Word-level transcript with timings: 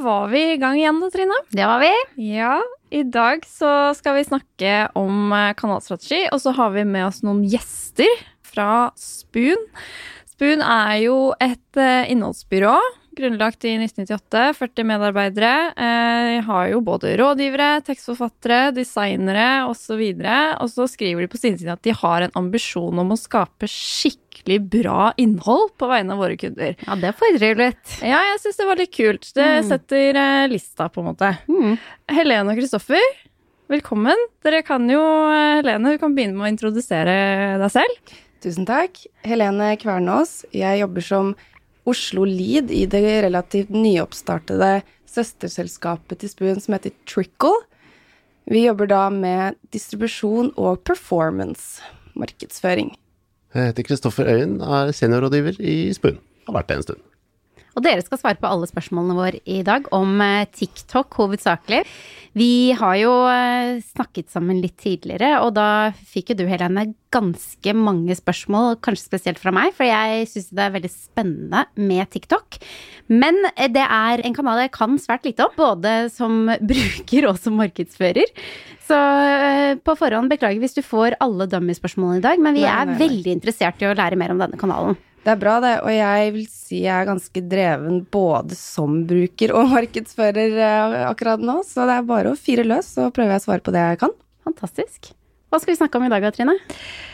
Var 0.00 0.28
vi 0.28 0.40
i 0.52 0.56
gang 0.58 0.78
igjen 0.78 0.98
da, 1.02 1.10
Trine. 1.12 1.36
Det 1.54 1.66
var 1.68 1.82
vi. 1.82 1.92
Ja, 2.34 2.58
i 2.90 3.02
dag 3.06 3.44
så 3.46 3.94
skal 3.94 4.18
vi 4.18 4.24
snakke 4.26 4.72
om 4.98 5.32
eh, 5.32 5.52
kanalstrategi, 5.58 6.24
og 6.32 6.42
så 6.42 6.54
har 6.56 6.74
vi 6.74 6.84
med 6.88 7.06
oss 7.08 7.22
noen 7.26 7.44
gjester 7.46 8.10
fra 8.44 8.90
Spoon. 8.98 9.60
Spoon 10.34 10.64
er 10.66 10.96
jo 11.04 11.16
et 11.42 11.78
eh, 11.80 12.10
innholdsbyrå 12.10 12.74
grunnlagt 13.16 13.64
i 13.64 13.74
1998. 13.78 14.52
40 14.58 14.84
medarbeidere. 14.88 15.52
Eh, 15.76 16.40
har 16.46 16.68
jo 16.72 16.80
både 16.84 17.14
rådgivere, 17.20 17.80
tekstforfattere, 17.86 18.72
designere 18.76 19.64
osv. 19.70 20.02
Og 20.60 20.68
så 20.72 20.86
skriver 20.90 21.24
de 21.24 21.30
på 21.32 21.40
sin 21.40 21.58
side 21.58 21.72
at 21.72 21.82
de 21.86 21.94
har 21.96 22.22
en 22.26 22.34
ambisjon 22.38 22.98
om 22.98 23.12
å 23.14 23.18
skape 23.18 23.68
skikkelig 23.70 24.58
bra 24.70 25.12
innhold 25.20 25.72
på 25.80 25.88
vegne 25.90 26.12
av 26.16 26.18
våre 26.24 26.36
kunder. 26.40 26.74
Ja, 26.86 26.96
det 27.00 27.14
fordrer 27.18 27.54
litt. 27.60 27.98
Ja, 28.02 28.20
jeg 28.32 28.42
syns 28.44 28.58
det 28.60 28.66
var 28.70 28.76
litt 28.82 28.92
kult. 28.94 29.30
Det 29.34 29.50
Mm. 29.62 29.68
setter 29.68 30.16
eh, 30.16 30.48
lista, 30.48 30.88
på 30.88 31.00
en 31.00 31.12
måte. 31.14 31.38
Mm. 31.48 31.78
Helene 32.10 32.50
og 32.52 32.58
Kristoffer, 32.58 33.00
velkommen. 33.70 34.16
Dere 34.44 34.62
kan 34.62 34.88
jo, 34.90 35.00
eh, 35.30 35.62
Helene, 35.62 35.92
du 35.94 35.98
kan 35.98 36.14
begynne 36.14 36.36
med 36.36 36.46
å 36.46 36.52
introdusere 36.52 37.58
deg 37.58 37.70
selv. 37.70 38.14
Tusen 38.44 38.66
takk. 38.66 39.06
Helene 39.24 39.70
Kvernås. 39.80 40.44
Jeg 40.52 40.80
jobber 40.82 41.00
som 41.02 41.34
Oslo 41.88 42.24
Lead 42.28 42.72
i 42.72 42.84
det 42.90 43.04
relativt 43.26 43.72
nyoppstartede 43.74 44.82
søsterselskapet 45.10 46.22
til 46.22 46.32
Spoon 46.32 46.60
som 46.62 46.76
heter 46.76 46.94
Trickle. 47.08 47.54
Vi 48.50 48.66
jobber 48.66 48.88
da 48.90 49.06
med 49.12 49.58
distribusjon 49.72 50.52
og 50.60 50.82
performance, 50.84 51.82
markedsføring. 52.16 52.92
Jeg 53.54 53.70
heter 53.70 53.86
Kristoffer 53.86 54.28
Øyen, 54.28 54.58
er 54.60 54.92
seniorrådgiver 54.92 55.60
i 55.60 55.92
Spoon. 55.96 56.18
Har 56.48 56.58
vært 56.58 56.72
det 56.72 56.80
en 56.80 56.86
stund. 56.88 57.04
Og 57.74 57.82
dere 57.82 58.02
skal 58.04 58.20
svare 58.20 58.38
på 58.38 58.48
alle 58.48 58.68
spørsmålene 58.70 59.16
våre 59.18 59.40
i 59.50 59.60
dag 59.66 59.88
om 59.94 60.20
eh, 60.22 60.46
TikTok 60.54 61.16
hovedsakelig. 61.18 61.82
Vi 62.38 62.74
har 62.78 62.98
jo 62.98 63.12
eh, 63.30 63.80
snakket 63.94 64.30
sammen 64.30 64.60
litt 64.62 64.76
tidligere, 64.82 65.40
og 65.42 65.54
da 65.58 65.90
fikk 65.94 66.32
jo 66.32 66.38
du, 66.42 66.44
Helene, 66.50 66.92
ganske 67.14 67.74
mange 67.78 68.14
spørsmål, 68.18 68.78
kanskje 68.82 69.08
spesielt 69.08 69.42
fra 69.42 69.52
meg, 69.54 69.74
for 69.74 69.86
jeg 69.86 70.26
syns 70.30 70.50
det 70.54 70.64
er 70.64 70.74
veldig 70.74 70.90
spennende 70.90 71.64
med 71.78 72.10
TikTok. 72.14 72.60
Men 73.10 73.42
eh, 73.56 73.70
det 73.74 73.86
er 73.86 74.22
en 74.22 74.36
kanal 74.38 74.62
jeg 74.62 74.74
kan 74.74 74.94
svært 75.02 75.26
lite 75.26 75.48
om, 75.48 75.56
både 75.58 75.96
som 76.14 76.46
bruker 76.70 77.30
og 77.30 77.42
som 77.42 77.58
markedsfører. 77.58 78.30
Så 78.84 78.96
på 79.80 79.94
forhånd 79.96 80.28
beklager 80.28 80.60
hvis 80.60 80.76
du 80.76 80.82
får 80.84 81.16
alle 81.24 81.46
dummy-spørsmålene 81.48 82.20
i 82.20 82.26
dag, 82.26 82.42
men 82.44 82.58
vi 82.58 82.66
er 82.68 82.94
veldig 83.00 83.32
interessert 83.32 83.80
i 83.80 83.88
å 83.88 83.94
lære 83.96 84.18
mer 84.20 84.34
om 84.34 84.42
denne 84.42 84.60
kanalen. 84.60 84.98
Det 85.24 85.32
er 85.32 85.40
bra, 85.40 85.56
det, 85.64 85.72
og 85.80 85.88
jeg 85.94 86.32
vil 86.34 86.46
si 86.52 86.82
jeg 86.82 86.92
er 86.92 87.08
ganske 87.08 87.42
dreven 87.48 88.02
både 88.12 88.56
som 88.58 89.02
bruker 89.08 89.54
og 89.56 89.70
markedsfører 89.76 90.58
eh, 90.60 90.96
akkurat 91.08 91.40
nå, 91.40 91.62
så 91.64 91.88
det 91.88 91.98
er 91.98 92.08
bare 92.08 92.32
å 92.34 92.38
fire 92.38 92.66
løs, 92.66 92.94
så 92.98 93.08
prøver 93.14 93.36
jeg 93.36 93.44
å 93.44 93.46
svare 93.46 93.64
på 93.64 93.72
det 93.74 93.84
jeg 93.88 94.02
kan. 94.04 94.12
Fantastisk. 94.44 95.14
Hva 95.48 95.60
skal 95.62 95.70
vi 95.70 95.78
snakke 95.78 96.00
om 96.00 96.04
i 96.04 96.10
dag, 96.10 96.24
Trine? 96.34 96.56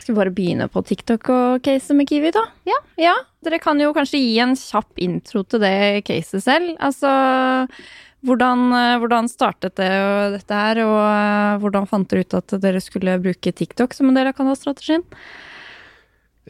Skal 0.00 0.14
vi 0.14 0.18
bare 0.18 0.32
begynne 0.34 0.66
på 0.72 0.80
TikTok 0.88 1.28
og 1.34 1.62
caset 1.62 1.92
med 1.94 2.08
Kiwi, 2.08 2.30
da? 2.32 2.46
Ja. 2.66 2.78
ja. 2.98 3.16
Dere 3.44 3.58
kan 3.62 3.78
jo 3.82 3.92
kanskje 3.92 4.22
gi 4.22 4.38
en 4.40 4.56
kjapp 4.56 5.02
intro 5.04 5.42
til 5.44 5.60
det 5.62 6.00
caset 6.08 6.42
selv. 6.46 6.72
Altså 6.80 7.12
hvordan, 8.26 8.64
eh, 8.74 8.96
hvordan 9.00 9.28
startet 9.30 9.76
det 9.78 9.90
og 9.92 10.38
dette 10.38 10.56
her, 10.56 10.80
og 10.86 10.98
eh, 11.04 11.60
hvordan 11.62 11.86
fant 11.88 12.08
dere 12.10 12.24
ut 12.24 12.38
at 12.40 12.56
dere 12.64 12.82
skulle 12.82 13.20
bruke 13.22 13.52
TikTok 13.52 13.94
som 13.96 14.10
en 14.10 14.18
del 14.18 14.32
av 14.32 14.36
kanalstrategien? 14.40 15.04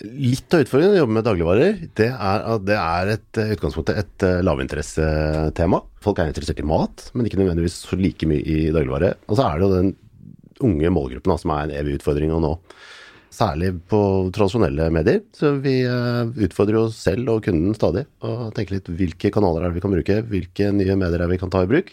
Litt 0.01 0.55
av 0.57 0.63
utfordringen 0.65 0.95
å 0.95 1.01
jobbe 1.03 1.15
med 1.19 1.27
dagligvarer, 1.27 1.81
det 1.99 2.07
er 2.09 2.45
at 2.55 2.63
det 2.65 2.77
er 2.81 3.11
et 3.17 3.41
utgangspunktet 3.57 3.99
et 4.01 4.25
eh, 4.25 4.39
lavinteressetema. 4.47 5.83
Folk 6.01 6.23
er 6.23 6.31
interessert 6.31 6.63
i 6.63 6.69
mat, 6.69 7.11
men 7.13 7.29
ikke 7.29 7.41
nødvendigvis 7.43 7.83
så 7.85 7.99
like 8.01 8.29
mye 8.31 8.41
i 8.41 8.71
dagligvare. 8.73 9.13
Og 9.29 9.37
så 9.37 9.45
er 9.45 9.59
det 9.59 9.67
jo 9.67 9.75
den 9.75 9.93
unge 10.65 10.93
målgruppen 10.95 11.35
da, 11.35 11.37
som 11.41 11.53
er 11.53 11.67
en 11.67 11.77
evig 11.83 11.99
utfordring 11.99 12.33
å 12.33 12.41
nå. 12.41 12.55
Særlig 13.31 13.75
på 13.93 14.01
tradisjonelle 14.35 14.89
medier. 14.95 15.21
Så 15.37 15.53
vi 15.63 15.77
eh, 15.85 16.33
utfordrer 16.49 16.81
oss 16.81 16.99
selv 17.05 17.37
og 17.37 17.45
kunden 17.45 17.77
stadig. 17.77 18.07
Og 18.25 18.51
tenker 18.57 18.79
litt 18.79 18.89
hvilke 18.89 19.31
kanaler 19.35 19.67
er 19.67 19.71
det 19.71 19.79
vi 19.79 19.85
kan 19.85 19.95
bruke, 19.95 20.21
hvilke 20.33 20.73
nye 20.75 20.97
medier 20.97 21.21
er 21.21 21.27
det 21.27 21.35
vi 21.37 21.43
kan 21.45 21.53
ta 21.53 21.63
i 21.67 21.71
bruk. 21.71 21.93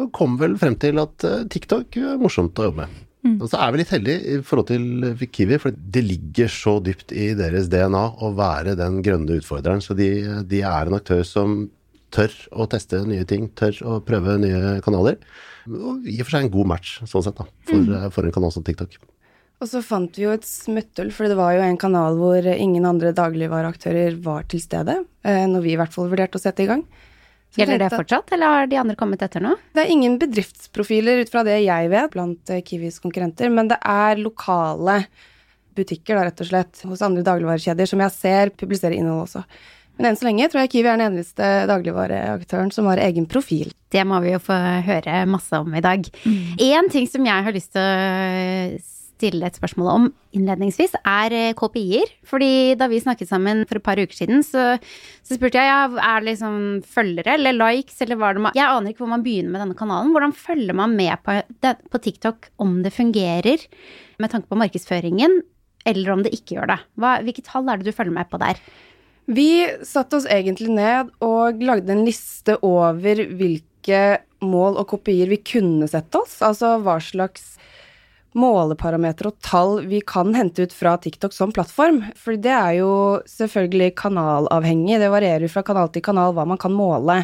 Og 0.00 0.08
kom 0.16 0.40
vel 0.40 0.56
frem 0.60 0.80
til 0.80 0.98
at 1.02 1.28
eh, 1.28 1.44
TikTok 1.52 2.00
er 2.00 2.22
morsomt 2.22 2.56
å 2.56 2.70
jobbe 2.70 2.86
med. 2.86 3.02
Og 3.24 3.46
så 3.48 3.60
er 3.64 3.72
vi 3.72 3.80
litt 3.80 3.92
heldige 3.94 4.34
i 4.34 4.40
forhold 4.44 4.68
til 4.68 5.28
Kiwi, 5.32 5.56
for 5.62 5.72
det 5.72 6.02
ligger 6.04 6.50
så 6.52 6.76
dypt 6.84 7.14
i 7.16 7.30
deres 7.38 7.70
DNA 7.72 8.02
å 8.20 8.30
være 8.36 8.76
den 8.76 9.00
grønne 9.04 9.38
utfordreren. 9.40 9.80
Så 9.84 9.96
de, 9.96 10.10
de 10.44 10.60
er 10.60 10.90
en 10.90 10.98
aktør 10.98 11.24
som 11.28 11.64
tør 12.14 12.34
å 12.52 12.68
teste 12.70 13.00
nye 13.08 13.24
ting, 13.28 13.48
tør 13.56 13.80
å 13.88 13.96
prøve 14.04 14.36
nye 14.42 14.76
kanaler. 14.84 15.16
Og 15.64 16.04
i 16.04 16.18
og 16.18 16.26
for 16.26 16.36
seg 16.36 16.46
en 16.46 16.52
god 16.52 16.70
match, 16.74 16.98
sånn 17.08 17.24
sett, 17.24 17.40
da, 17.40 17.48
for, 17.70 17.96
for 18.18 18.28
en 18.28 18.36
kanal 18.36 18.52
som 18.54 18.66
TikTok. 18.66 18.98
Og 19.62 19.70
så 19.70 19.80
fant 19.86 20.18
vi 20.18 20.26
jo 20.26 20.34
et 20.34 20.44
smutthull, 20.44 21.08
for 21.14 21.30
det 21.30 21.38
var 21.38 21.54
jo 21.56 21.64
en 21.64 21.80
kanal 21.80 22.18
hvor 22.20 22.44
ingen 22.52 22.84
andre 22.88 23.14
dagligvareaktører 23.16 24.18
var 24.24 24.44
til 24.50 24.60
stede, 24.60 24.98
eh, 25.24 25.46
når 25.48 25.64
vi 25.64 25.72
i 25.72 25.78
hvert 25.80 25.94
fall 25.94 26.10
vurderte 26.12 26.36
å 26.36 26.42
sette 26.42 26.66
i 26.66 26.68
gang. 26.68 26.84
Så 27.54 27.60
Gjelder 27.60 27.84
det 27.84 27.90
fortsatt, 27.94 28.32
eller 28.34 28.50
har 28.50 28.66
de 28.66 28.78
andre 28.80 28.96
kommet 28.98 29.20
etter 29.22 29.42
nå? 29.44 29.52
Det 29.76 29.84
er 29.84 29.90
ingen 29.94 30.16
bedriftsprofiler 30.18 31.20
ut 31.22 31.30
fra 31.30 31.44
det 31.46 31.60
jeg 31.62 31.90
vet 31.92 32.10
blant 32.10 32.50
eh, 32.50 32.64
Kiwis 32.66 32.98
konkurrenter, 32.98 33.52
men 33.54 33.70
det 33.70 33.78
er 33.78 34.18
lokale 34.18 35.04
butikker, 35.78 36.18
da, 36.18 36.24
rett 36.26 36.42
og 36.42 36.48
slett, 36.48 36.82
hos 36.82 37.04
andre 37.06 37.22
dagligvarekjeder 37.26 37.86
som 37.86 38.02
jeg 38.02 38.14
ser 38.16 38.52
publiserer 38.58 38.96
innhold 38.98 39.28
også. 39.28 39.44
Men 39.94 40.10
enn 40.10 40.18
så 40.18 40.26
lenge 40.26 40.48
tror 40.50 40.64
jeg 40.64 40.72
Kiwi 40.72 40.90
er 40.90 40.98
den 40.98 41.12
eneste 41.12 41.52
dagligvareaktøren 41.70 42.74
som 42.74 42.90
har 42.90 43.02
egen 43.04 43.28
profil. 43.30 43.70
Det 43.94 44.02
må 44.02 44.18
vi 44.24 44.32
jo 44.34 44.42
få 44.42 44.56
høre 44.88 45.20
masse 45.30 45.54
om 45.62 45.70
i 45.78 45.84
dag. 45.84 46.10
Én 46.58 46.90
ting 46.90 47.06
som 47.06 47.22
jeg 47.22 47.46
har 47.46 47.54
lyst 47.54 47.70
til 47.76 47.86
å 47.86 48.82
stille 49.14 49.46
et 49.46 49.56
spørsmål 49.58 49.90
om 49.92 50.06
innledningsvis, 50.34 50.96
er 51.06 51.34
eh, 51.34 51.54
KPI-er. 51.56 52.10
Fordi 52.26 52.74
da 52.78 52.88
vi 52.90 53.00
snakket 53.02 53.30
sammen 53.30 53.62
for 53.68 53.78
et 53.78 53.86
par 53.86 54.00
uker 54.00 54.16
siden, 54.16 54.42
så, 54.46 54.74
så 55.24 55.38
spurte 55.38 55.60
jeg 55.60 55.70
ja, 55.70 55.86
er 55.86 56.22
det 56.22 56.32
liksom 56.32 56.56
følgere 56.90 57.36
eller 57.38 57.56
likes, 57.58 58.00
eller 58.04 58.18
hva 58.20 58.32
det 58.34 58.44
må 58.44 58.54
Jeg 58.56 58.66
aner 58.66 58.92
ikke 58.92 59.04
hvor 59.04 59.12
man 59.14 59.24
begynner 59.26 59.54
med 59.54 59.64
denne 59.64 59.78
kanalen. 59.78 60.14
Hvordan 60.14 60.36
følger 60.36 60.78
man 60.78 60.96
med 60.98 61.14
på, 61.24 61.38
det, 61.64 61.76
på 61.90 62.02
TikTok 62.06 62.50
om 62.62 62.80
det 62.84 62.94
fungerer 62.94 63.68
med 64.22 64.32
tanke 64.32 64.50
på 64.50 64.58
markedsføringen, 64.58 65.40
eller 65.84 66.14
om 66.14 66.24
det 66.24 66.34
ikke 66.34 66.58
gjør 66.58 66.74
det? 66.74 66.80
Hva, 66.98 67.18
hvilke 67.24 67.46
tall 67.46 67.70
er 67.70 67.80
det 67.80 67.88
du 67.88 67.96
følger 67.96 68.18
med 68.18 68.30
på 68.30 68.40
der? 68.42 68.60
Vi 69.24 69.64
satte 69.86 70.18
oss 70.18 70.28
egentlig 70.28 70.74
ned 70.74 71.14
og 71.24 71.62
lagde 71.64 71.94
en 71.94 72.04
liste 72.04 72.58
over 72.66 73.22
hvilke 73.24 74.02
mål 74.44 74.76
og 74.80 74.90
kopier 74.90 75.30
vi 75.30 75.40
kunne 75.40 75.88
sette 75.88 76.20
oss. 76.20 76.42
Altså 76.44 76.74
hva 76.84 76.98
slags 77.00 77.54
måleparametere 78.34 79.30
og 79.30 79.38
tall 79.44 79.76
vi 79.86 80.00
kan 80.06 80.34
hente 80.34 80.66
ut 80.66 80.74
fra 80.74 80.96
TikTok 80.98 81.34
som 81.34 81.52
plattform. 81.54 82.02
For 82.18 82.38
det 82.40 82.54
er 82.54 82.78
jo 82.80 82.94
selvfølgelig 83.30 83.94
kanalavhengig. 84.00 84.98
Det 85.02 85.12
varierer 85.12 85.52
fra 85.52 85.64
kanal 85.66 85.92
til 85.94 86.04
kanal 86.04 86.34
hva 86.36 86.46
man 86.48 86.60
kan 86.60 86.74
måle. 86.74 87.22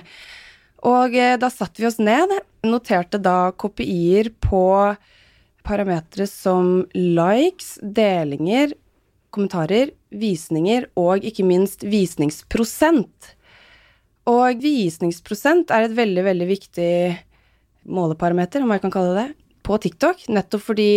Og 0.86 1.16
eh, 1.16 1.36
da 1.40 1.50
satte 1.52 1.82
vi 1.82 1.88
oss 1.90 1.98
ned, 2.00 2.32
noterte 2.64 3.20
da 3.20 3.50
kopier 3.52 4.30
på 4.40 4.64
parametere 5.66 6.26
som 6.30 6.86
likes, 6.94 7.74
delinger, 7.82 8.72
kommentarer, 9.34 9.92
visninger 10.10 10.88
og 10.98 11.26
ikke 11.26 11.44
minst 11.46 11.84
visningsprosent. 11.86 13.34
Og 14.30 14.62
visningsprosent 14.62 15.70
er 15.74 15.86
et 15.86 15.96
veldig, 15.96 16.24
veldig 16.26 16.48
viktig 16.48 16.94
måleparameter, 17.90 18.62
om 18.62 18.72
jeg 18.74 18.82
kan 18.82 18.92
kalle 18.94 19.14
det 19.14 19.22
det, 19.22 19.39
på 19.70 19.78
TikTok. 19.86 20.26
Nettopp 20.34 20.66
fordi 20.72 20.92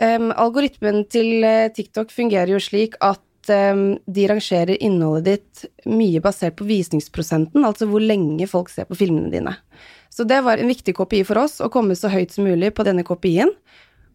um, 0.00 0.30
algoritmen 0.30 1.04
til 1.10 1.44
eh, 1.46 1.70
TikTok 1.72 2.12
fungerer 2.12 2.52
jo 2.54 2.60
slik 2.62 2.98
at 3.04 3.52
em, 3.52 3.96
de 4.04 4.28
rangerer 4.30 4.76
innholdet 4.76 5.26
ditt 5.64 5.88
mye 5.88 6.20
basert 6.24 6.58
på 6.60 6.68
visningsprosenten, 6.68 7.64
altså 7.64 7.88
hvor 7.88 8.04
lenge 8.04 8.48
folk 8.50 8.72
ser 8.72 8.88
på 8.88 8.98
filmene 9.00 9.32
dine. 9.32 9.56
Så 10.12 10.26
det 10.28 10.44
var 10.46 10.60
en 10.60 10.70
viktig 10.70 10.94
KPI 10.94 11.24
for 11.26 11.42
oss, 11.42 11.58
å 11.64 11.72
komme 11.72 11.96
så 11.98 12.12
høyt 12.12 12.34
som 12.34 12.46
mulig 12.46 12.70
på 12.76 12.86
denne 12.86 13.02
KPI-en. 13.06 13.50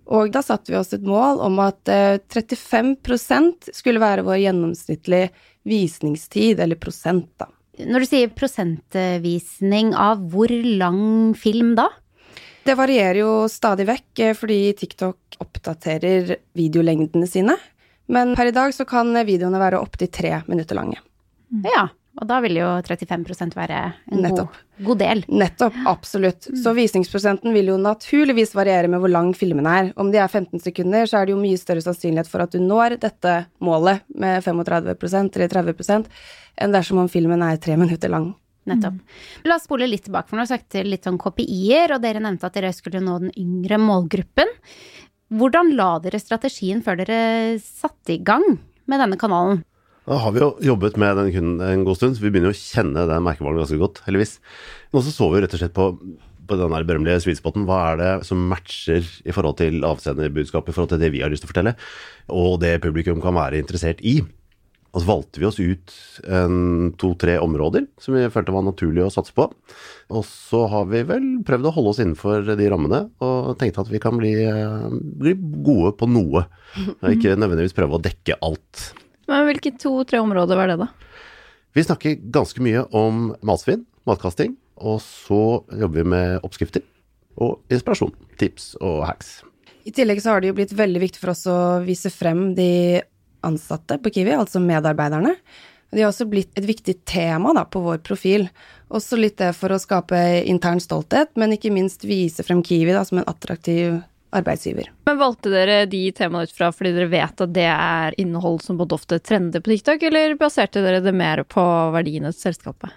Og 0.09 0.31
da 0.33 0.41
satte 0.41 0.71
vi 0.71 0.77
oss 0.79 0.93
et 0.95 1.05
mål 1.05 1.41
om 1.45 1.59
at 1.61 1.89
eh, 1.91 2.17
35% 2.33 3.69
skulle 3.75 4.01
være 4.01 4.25
vår 4.25 4.39
gjennomsnittlige 4.45 5.29
visningstid, 5.69 6.61
eller 6.63 6.79
prosent, 6.81 7.29
da. 7.37 7.49
Når 7.79 8.03
du 8.03 8.07
sier 8.09 8.31
prosentvisning 8.35 9.93
av 9.95 10.23
hvor 10.33 10.51
lang 10.51 11.31
film 11.39 11.77
da? 11.79 11.87
Det 12.65 12.75
varierer 12.77 13.21
jo 13.21 13.33
stadig 13.51 13.87
vekk, 13.89 14.09
eh, 14.25 14.33
fordi 14.37 14.59
TikTok 14.77 15.39
oppdaterer 15.43 16.35
videolengdene 16.57 17.27
sine. 17.27 17.55
Men 18.09 18.35
per 18.35 18.49
i 18.49 18.55
dag 18.55 18.73
så 18.73 18.85
kan 18.89 19.13
videoene 19.25 19.61
være 19.61 19.79
opptil 19.79 20.09
tre 20.11 20.41
minutter 20.49 20.77
lange. 20.77 20.97
Ja, 21.65 21.87
og 22.19 22.27
da 22.27 22.39
vil 22.43 22.57
jo 22.59 22.67
35% 22.83 23.55
være 23.55 23.77
en 24.11 24.25
god, 24.25 24.57
god 24.83 24.99
del. 24.99 25.21
Nettopp, 25.29 25.77
absolutt. 25.87 26.49
Så 26.57 26.73
visningsprosenten 26.75 27.53
vil 27.55 27.71
jo 27.71 27.77
naturligvis 27.79 28.55
variere 28.57 28.89
med 28.91 28.99
hvor 29.03 29.13
lang 29.13 29.31
filmen 29.37 29.69
er. 29.69 29.93
Om 29.95 30.11
de 30.11 30.19
er 30.19 30.27
15 30.27 30.59
sekunder, 30.65 31.07
så 31.07 31.21
er 31.21 31.29
det 31.29 31.35
jo 31.35 31.39
mye 31.41 31.61
større 31.61 31.85
sannsynlighet 31.85 32.29
for 32.31 32.43
at 32.43 32.51
du 32.51 32.59
når 32.63 32.97
dette 33.05 33.35
målet 33.63 34.03
med 34.09 34.43
35% 34.43 35.39
eller 35.39 35.53
30% 35.53 36.11
enn 36.59 36.75
dersom 36.75 36.99
om 37.05 37.11
filmen 37.11 37.45
er 37.45 37.61
tre 37.61 37.77
minutter 37.79 38.11
lang. 38.11 38.33
Nettopp. 38.69 39.01
La 39.49 39.57
oss 39.57 39.65
spole 39.67 39.89
litt 39.89 40.05
tilbake, 40.07 40.29
for 40.29 40.39
nå 40.39 40.45
snakket 40.47 40.79
sagt 40.79 40.89
litt 40.89 41.09
om 41.09 41.19
KPI-er, 41.21 41.95
og 41.95 42.03
dere 42.03 42.23
nevnte 42.23 42.49
at 42.49 42.57
dere 42.57 42.71
skulle 42.75 43.01
nå 43.03 43.17
den 43.25 43.33
yngre 43.39 43.79
målgruppen. 43.81 44.53
Hvordan 45.29 45.75
la 45.77 45.91
dere 46.01 46.21
strategien 46.21 46.81
før 46.85 47.01
dere 47.03 47.19
satte 47.61 48.15
i 48.15 48.21
gang 48.25 48.45
med 48.89 49.01
denne 49.03 49.19
kanalen? 49.21 49.61
Da 50.09 50.17
har 50.23 50.33
vi 50.33 50.41
jo 50.41 50.53
jobbet 50.71 50.95
med 50.97 51.19
den 51.19 51.29
kunden 51.35 51.61
en 51.61 51.83
god 51.85 51.99
stund, 51.99 52.17
så 52.17 52.23
vi 52.23 52.31
begynner 52.33 52.49
jo 52.49 52.57
å 52.57 52.63
kjenne 52.63 53.05
den 53.05 53.25
merkevaren 53.27 53.61
ganske 53.61 53.77
godt, 53.77 54.01
heldigvis. 54.07 54.39
Nå 54.89 55.03
så 55.05 55.13
så 55.13 55.27
vi 55.29 55.43
rett 55.43 55.53
og 55.53 55.61
slett 55.61 55.75
på, 55.75 55.85
på 56.49 56.57
den 56.57 56.73
der 56.73 56.87
berømmelige 56.87 57.21
sweetspoten. 57.27 57.67
Hva 57.69 57.77
er 57.91 58.01
det 58.01 58.09
som 58.25 58.41
matcher 58.49 59.05
i 59.05 59.35
forhold 59.35 59.59
til 59.61 59.85
avsenderbudskapet, 59.85 60.73
i 60.73 60.77
forhold 60.79 60.95
til 60.95 61.03
det 61.03 61.11
vi 61.13 61.21
har 61.21 61.29
lyst 61.29 61.45
til 61.45 61.51
å 61.51 61.53
fortelle, 61.53 61.75
og 62.33 62.57
det 62.63 62.79
publikum 62.81 63.21
kan 63.21 63.37
være 63.37 63.61
interessert 63.61 64.01
i? 64.01 64.17
Og 64.89 65.03
så 65.03 65.05
valgte 65.05 65.41
vi 65.41 65.45
oss 65.45 65.59
ut 65.61 65.91
to-tre 66.97 67.35
områder 67.41 67.85
som 68.01 68.15
vi 68.17 68.23
følte 68.33 68.55
var 68.55 68.65
naturlig 68.65 69.03
å 69.05 69.11
satse 69.13 69.35
på. 69.37 69.45
Og 70.09 70.23
så 70.25 70.63
har 70.71 70.87
vi 70.89 71.03
vel 71.05 71.27
prøvd 71.45 71.69
å 71.69 71.73
holde 71.75 71.91
oss 71.93 71.99
innenfor 72.01 72.47
de 72.49 72.69
rammene, 72.73 73.03
og 73.21 73.51
tenkte 73.61 73.83
at 73.83 73.91
vi 73.91 74.01
kan 74.01 74.17
bli, 74.17 74.33
bli 75.21 75.35
gode 75.65 75.93
på 75.99 76.09
noe. 76.09 76.47
Og 77.03 77.11
ikke 77.13 77.37
nødvendigvis 77.37 77.77
prøve 77.77 77.99
å 77.99 78.01
dekke 78.01 78.39
alt. 78.45 78.87
Men 79.29 79.45
hvilke 79.45 79.75
to-tre 79.77 80.23
områder 80.23 80.57
var 80.57 80.71
det, 80.71 80.79
da? 80.81 80.89
Vi 81.77 81.85
snakker 81.85 82.17
ganske 82.33 82.63
mye 82.65 82.81
om 82.97 83.27
matsvinn, 83.45 83.85
matkasting, 84.09 84.57
og 84.81 85.03
så 85.05 85.43
jobber 85.69 86.01
vi 86.01 86.07
med 86.15 86.47
oppskrifter 86.47 86.81
og 87.39 87.59
inspirasjon, 87.69 88.15
tips 88.41 88.73
og 88.81 89.03
hacks. 89.05 89.37
I 89.87 89.93
tillegg 89.95 90.19
så 90.21 90.33
har 90.33 90.41
det 90.41 90.49
jo 90.49 90.57
blitt 90.57 90.73
veldig 90.75 91.01
viktig 91.01 91.21
for 91.21 91.31
oss 91.31 91.45
å 91.49 91.59
vise 91.85 92.09
frem 92.13 92.49
de 92.57 93.01
ansatte 93.45 93.99
på 94.01 94.11
Kiwi, 94.13 94.33
altså 94.37 94.61
medarbeiderne. 94.63 95.35
De 95.91 96.03
har 96.03 96.11
også 96.11 96.27
blitt 96.29 96.53
et 96.59 96.67
viktig 96.67 96.99
tema 97.09 97.53
da, 97.57 97.63
på 97.65 97.81
vår 97.81 98.01
profil. 98.05 98.45
Også 98.93 99.17
litt 99.17 99.39
det 99.41 99.55
for 99.57 99.73
å 99.73 99.81
skape 99.81 100.19
intern 100.49 100.81
stolthet, 100.83 101.31
men 101.39 101.55
ikke 101.55 101.73
minst 101.73 102.05
vise 102.05 102.45
frem 102.45 102.61
Kiwi 102.65 102.93
da, 102.93 103.03
som 103.07 103.21
en 103.21 103.29
attraktiv 103.29 103.97
arbeidsgiver. 104.29 104.91
Men 105.09 105.17
Valgte 105.17 105.49
dere 105.49 105.79
de 105.89 106.03
temaene 106.13 106.45
ut 106.45 106.53
fra 106.53 106.69
fordi 106.73 106.93
dere 106.93 107.09
vet 107.09 107.41
at 107.41 107.53
det 107.55 107.65
er 107.71 108.17
innhold 108.21 108.61
som 108.61 108.77
både 108.77 108.99
ofte 108.99 109.17
trender 109.25 109.63
på 109.65 109.73
TikTok, 109.73 110.05
eller 110.11 110.37
baserte 110.37 110.83
dere 110.85 111.01
det 111.01 111.15
mer 111.15 111.41
på 111.49 111.63
verdiene 111.95 112.33
til 112.35 112.49
selskapet? 112.49 112.93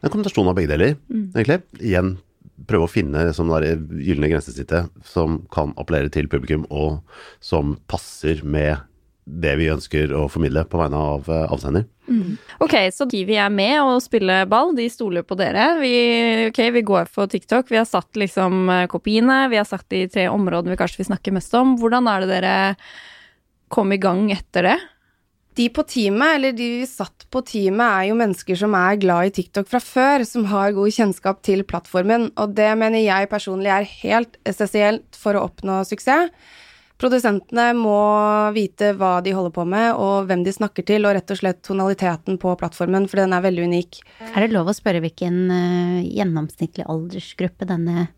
En 0.00 0.12
kombinasjon 0.14 0.48
av 0.48 0.56
begge 0.56 0.70
deler, 0.70 0.96
mm. 1.10 1.28
egentlig. 1.34 1.60
Igjen 1.82 2.16
prøve 2.68 2.88
å 2.88 2.90
finne 2.90 3.28
som 3.36 3.50
det 3.62 3.76
gylne 4.02 4.30
grensesnittet 4.30 4.90
som 5.06 5.42
kan 5.54 5.74
appellere 5.78 6.10
til 6.14 6.30
publikum, 6.30 6.64
og 6.70 7.02
som 7.44 7.76
passer 7.90 8.42
med 8.42 8.78
det 9.28 9.54
vi 9.60 9.68
ønsker 9.70 10.12
å 10.16 10.24
formidle 10.32 10.64
på 10.68 10.80
vegne 10.80 10.98
av 11.12 11.28
eh, 11.30 11.46
avsender. 11.52 11.84
Mm. 12.08 12.36
Ok, 12.64 12.74
så 12.94 13.06
Kiwi 13.10 13.36
er 13.36 13.52
med 13.52 13.76
og 13.82 14.00
spiller 14.02 14.48
ball, 14.48 14.72
de 14.76 14.88
stoler 14.90 15.26
på 15.26 15.36
dere. 15.38 15.70
Vi, 15.82 15.94
ok, 16.48 16.60
vi 16.74 16.84
går 16.88 17.10
for 17.12 17.30
TikTok. 17.30 17.68
Vi 17.70 17.80
har 17.80 17.88
satt 17.88 18.18
liksom 18.18 18.68
eh, 18.72 18.86
kopiene, 18.90 19.44
vi 19.52 19.60
har 19.60 19.68
satt 19.68 19.86
de 19.92 20.06
tre 20.10 20.28
områdene 20.32 20.74
vi 20.74 20.80
kanskje 20.80 21.02
vil 21.02 21.10
snakke 21.10 21.34
mest 21.36 21.54
om. 21.58 21.76
Hvordan 21.80 22.08
er 22.10 22.24
det 22.24 22.30
dere 22.32 22.54
kom 23.72 23.92
i 23.92 24.00
gang 24.00 24.30
etter 24.34 24.70
det? 24.70 24.78
De 25.58 25.66
på 25.74 25.82
teamet, 25.90 26.36
eller 26.36 26.54
de 26.54 26.68
vi 26.78 26.86
satt 26.86 27.26
på 27.34 27.42
teamet, 27.42 27.82
er 27.82 28.08
jo 28.08 28.18
mennesker 28.20 28.58
som 28.60 28.76
er 28.78 29.00
glad 29.02 29.28
i 29.28 29.32
TikTok 29.40 29.66
fra 29.68 29.80
før, 29.82 30.22
som 30.28 30.46
har 30.52 30.76
god 30.76 30.94
kjennskap 30.94 31.42
til 31.46 31.64
plattformen, 31.66 32.28
og 32.38 32.54
det 32.54 32.70
mener 32.78 33.02
jeg 33.02 33.30
personlig 33.32 33.72
er 33.74 33.90
helt 34.04 34.38
essensielt 34.46 35.18
for 35.18 35.34
å 35.34 35.48
oppnå 35.48 35.80
suksess. 35.88 36.30
Produsentene 36.98 37.68
må 37.78 37.98
vite 38.56 38.90
hva 38.98 39.18
de 39.22 39.30
holder 39.36 39.52
på 39.54 39.64
med, 39.70 39.92
og 39.94 40.26
hvem 40.26 40.42
de 40.42 40.54
snakker 40.54 40.86
til, 40.86 41.06
og 41.06 41.14
rett 41.14 41.30
og 41.30 41.38
slett 41.38 41.60
tonaliteten 41.62 42.40
på 42.42 42.54
plattformen, 42.58 43.06
for 43.06 43.22
den 43.22 43.36
er 43.36 43.44
veldig 43.44 43.68
unik. 43.70 44.00
Er 44.32 44.42
det 44.42 44.50
lov 44.56 44.70
å 44.72 44.74
spørre 44.74 45.02
hvilken 45.04 45.36
uh, 45.46 46.00
gjennomsnittlig 46.02 46.88
aldersgruppe 46.90 47.68
denne 47.70 48.08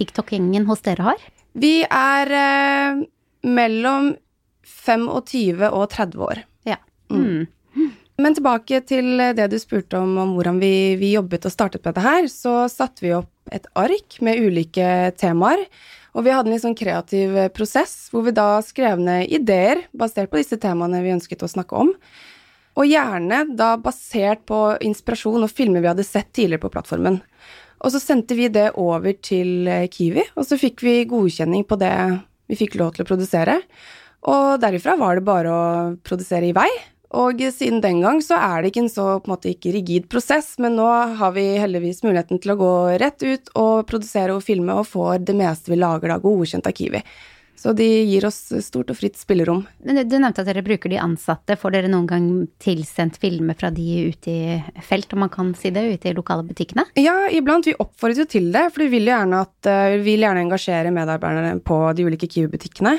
TikTok-gjengen 0.00 0.64
hos 0.70 0.80
dere 0.86 1.10
har? 1.10 1.26
Vi 1.52 1.82
er 1.84 2.32
uh, 2.32 3.02
mellom 3.44 4.14
25 4.64 5.68
og 5.68 5.84
30 5.92 6.24
år. 6.24 6.44
Ja. 6.68 6.80
Mm. 7.12 7.50
Men 8.22 8.36
tilbake 8.36 8.78
til 8.86 9.18
det 9.34 9.48
du 9.50 9.58
spurte 9.58 9.98
om, 9.98 10.14
om 10.22 10.36
hvordan 10.36 10.60
vi, 10.62 10.94
vi 11.00 11.14
jobbet 11.16 11.48
og 11.48 11.54
startet 11.54 11.82
på 11.82 11.90
dette 11.90 12.04
her, 12.04 12.28
så 12.30 12.68
satte 12.70 13.02
vi 13.02 13.14
opp 13.16 13.30
et 13.50 13.66
ark 13.78 14.20
med 14.22 14.38
ulike 14.44 14.86
temaer. 15.18 15.64
Og 16.12 16.26
vi 16.26 16.32
hadde 16.34 16.50
en 16.50 16.54
litt 16.54 16.64
sånn 16.64 16.76
kreativ 16.76 17.36
eh, 17.38 17.50
prosess 17.52 18.10
hvor 18.12 18.26
vi 18.26 18.34
da 18.36 18.60
skrev 18.64 19.00
ned 19.00 19.32
ideer 19.32 19.86
basert 19.96 20.30
på 20.32 20.40
disse 20.40 20.58
temaene 20.60 21.00
vi 21.04 21.14
ønsket 21.14 21.44
å 21.44 21.50
snakke 21.50 21.78
om. 21.86 21.92
Og 22.76 22.88
gjerne 22.88 23.42
da 23.56 23.74
basert 23.80 24.44
på 24.48 24.60
inspirasjon 24.84 25.44
og 25.44 25.52
filmer 25.52 25.84
vi 25.84 25.90
hadde 25.90 26.06
sett 26.06 26.30
tidligere 26.32 26.62
på 26.66 26.72
plattformen. 26.72 27.18
Og 27.82 27.92
så 27.94 28.00
sendte 28.00 28.36
vi 28.38 28.46
det 28.52 28.70
over 28.80 29.16
til 29.24 29.66
eh, 29.68 29.88
Kiwi, 29.92 30.28
og 30.36 30.46
så 30.46 30.60
fikk 30.60 30.84
vi 30.84 31.00
godkjenning 31.10 31.66
på 31.68 31.80
det 31.80 31.94
vi 32.50 32.60
fikk 32.60 32.76
lov 32.80 32.94
til 32.94 33.06
å 33.06 33.08
produsere. 33.08 33.58
Og 34.28 34.60
derifra 34.62 34.94
var 35.00 35.18
det 35.18 35.26
bare 35.26 35.52
å 35.52 35.62
produsere 36.04 36.52
i 36.52 36.56
vei. 36.56 36.68
Og 37.12 37.42
siden 37.52 37.82
den 37.84 38.00
gang 38.00 38.22
så 38.24 38.38
er 38.40 38.62
det 38.62 38.72
ikke 38.72 38.86
en 38.86 38.92
så 38.92 39.06
på 39.20 39.28
en 39.28 39.34
måte 39.34 39.52
ikke 39.52 39.74
rigid 39.74 40.08
prosess, 40.12 40.54
men 40.62 40.78
nå 40.78 40.88
har 41.18 41.34
vi 41.36 41.44
heldigvis 41.60 42.00
muligheten 42.06 42.40
til 42.40 42.54
å 42.54 42.60
gå 42.60 42.72
rett 43.02 43.20
ut 43.20 43.52
og 43.60 43.84
produsere 43.90 44.32
og 44.36 44.44
filme 44.46 44.78
og 44.80 44.88
får 44.88 45.26
det 45.28 45.36
meste 45.36 45.72
vi 45.72 45.80
lager 45.80 46.14
da 46.14 46.18
godkjent 46.22 46.68
av 46.68 46.76
Kiwi. 46.76 47.02
Så 47.62 47.70
de 47.78 47.86
gir 47.86 48.24
oss 48.26 48.40
stort 48.64 48.88
og 48.90 48.96
fritt 48.98 49.14
spillerom. 49.20 49.60
Du 49.78 49.92
nevnte 49.94 50.42
at 50.42 50.48
dere 50.48 50.64
bruker 50.66 50.90
de 50.90 50.96
ansatte. 50.98 51.54
Får 51.60 51.76
dere 51.76 51.90
noen 51.92 52.08
gang 52.10 52.24
tilsendt 52.58 53.20
filmer 53.22 53.54
fra 53.54 53.70
de 53.70 54.08
ute 54.10 54.32
i 54.32 54.56
felt, 54.82 55.12
om 55.14 55.22
man 55.22 55.30
kan 55.30 55.52
si 55.54 55.70
det, 55.70 55.84
ute 55.92 56.10
i 56.10 56.16
lokale 56.16 56.42
butikkene? 56.48 56.88
Ja, 56.98 57.28
iblant. 57.30 57.68
Vi 57.70 57.76
oppfordrer 57.78 58.24
jo 58.24 58.26
til 58.32 58.50
det, 58.56 58.64
for 58.72 58.82
vi 58.82 58.90
vil 58.96 59.12
gjerne, 59.12 59.44
at, 59.46 59.70
vi 59.94 60.02
vil 60.08 60.26
gjerne 60.26 60.42
engasjere 60.42 60.90
medarbeiderne 60.96 61.62
på 61.62 61.78
de 61.94 62.08
ulike 62.08 62.26
Kiwi-butikkene. 62.32 62.96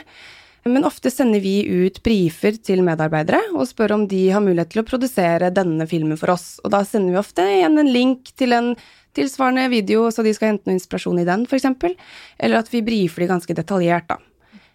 Men 0.63 0.85
ofte 0.87 1.11
sender 1.11 1.41
vi 1.43 1.57
ut 1.67 1.99
brifer 2.05 2.55
til 2.63 2.83
medarbeidere 2.85 3.41
og 3.51 3.67
spør 3.67 3.97
om 3.97 4.05
de 4.07 4.21
har 4.31 4.43
mulighet 4.43 4.71
til 4.71 4.83
å 4.83 4.87
produsere 4.87 5.51
denne 5.51 5.87
filmen 5.89 6.19
for 6.19 6.31
oss. 6.37 6.55
Og 6.63 6.71
da 6.71 6.85
sender 6.87 7.15
vi 7.15 7.19
ofte 7.19 7.47
igjen 7.57 7.81
en 7.81 7.91
link 7.91 8.31
til 8.39 8.55
en 8.55 8.71
tilsvarende 9.13 9.67
video, 9.69 10.07
så 10.11 10.23
de 10.25 10.31
skal 10.33 10.53
hente 10.53 10.69
noe 10.69 10.79
inspirasjon 10.79 11.19
i 11.21 11.27
den, 11.27 11.43
f.eks. 11.45 11.67
Eller 12.39 12.63
at 12.63 12.71
vi 12.71 12.81
brifer 12.85 13.25
de 13.25 13.29
ganske 13.33 13.57
detaljert, 13.57 14.07
da. 14.09 14.17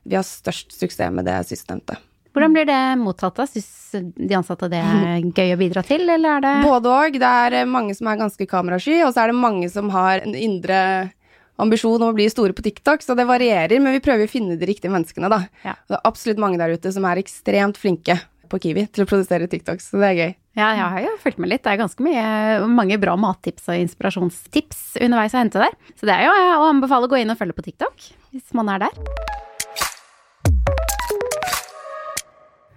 Vi 0.08 0.16
har 0.16 0.24
størst 0.24 0.76
suksess 0.76 1.12
med 1.12 1.26
det 1.28 1.40
sistnevnte. 1.48 1.98
Hvordan 2.36 2.54
blir 2.54 2.68
det 2.68 2.80
mottatt, 3.00 3.40
da? 3.40 3.48
Syns 3.48 4.12
de 4.14 4.36
ansatte 4.36 4.68
det 4.70 4.78
er 4.84 5.24
gøy 5.40 5.56
å 5.56 5.60
bidra 5.60 5.82
til, 5.86 6.04
eller 6.04 6.36
er 6.36 6.44
det 6.44 6.54
Både 6.68 6.92
òg. 6.92 7.18
Det 7.18 7.32
er 7.48 7.66
mange 7.66 7.96
som 7.98 8.12
er 8.12 8.20
ganske 8.20 8.46
kamerasky, 8.46 9.00
og 9.02 9.14
så 9.14 9.24
er 9.24 9.32
det 9.32 9.40
mange 9.40 9.70
som 9.72 9.90
har 9.94 10.22
en 10.22 10.36
indre 10.36 10.80
ambisjon 11.58 12.00
om 12.00 12.12
å 12.12 12.16
bli 12.16 12.28
store 12.30 12.56
på 12.56 12.64
TikTok, 12.66 13.04
så 13.04 13.16
det 13.18 13.26
varierer, 13.28 13.78
men 13.82 13.96
vi 13.96 14.02
prøver 14.04 14.28
å 14.28 14.30
finne 14.30 14.58
de 14.58 14.68
riktige 14.68 14.92
menneskene, 14.94 15.30
da. 15.32 15.42
Ja. 15.66 15.76
Det 15.88 15.98
er 15.98 16.08
absolutt 16.08 16.42
mange 16.42 16.60
der 16.60 16.74
ute 16.74 16.92
som 16.94 17.06
er 17.08 17.20
ekstremt 17.20 17.80
flinke 17.80 18.18
på 18.48 18.60
Kiwi 18.62 18.86
til 18.94 19.04
å 19.04 19.08
produsere 19.08 19.48
TikToks, 19.50 19.90
så 19.90 20.00
det 20.00 20.12
er 20.12 20.18
gøy. 20.18 20.30
Ja, 20.58 20.72
jeg 20.74 20.86
har 20.94 21.04
jo 21.04 21.16
fulgt 21.22 21.38
med 21.38 21.52
litt. 21.52 21.62
Det 21.62 21.70
er 21.70 21.82
ganske 21.82 22.02
mye, 22.02 22.22
mange 22.72 22.98
bra 22.98 23.14
mattips 23.20 23.68
og 23.70 23.78
inspirasjonstips 23.78 24.96
underveis 25.04 25.36
å 25.36 25.42
hente 25.44 25.62
der. 25.62 25.76
Så 25.94 26.08
det 26.08 26.16
er 26.16 26.26
jo 26.26 26.32
å 26.34 26.70
anbefale 26.72 27.06
å 27.06 27.12
gå 27.12 27.20
inn 27.20 27.30
og 27.30 27.38
følge 27.38 27.54
på 27.58 27.68
TikTok, 27.68 28.08
hvis 28.34 28.56
man 28.58 28.72
er 28.74 28.88
der. 28.88 29.46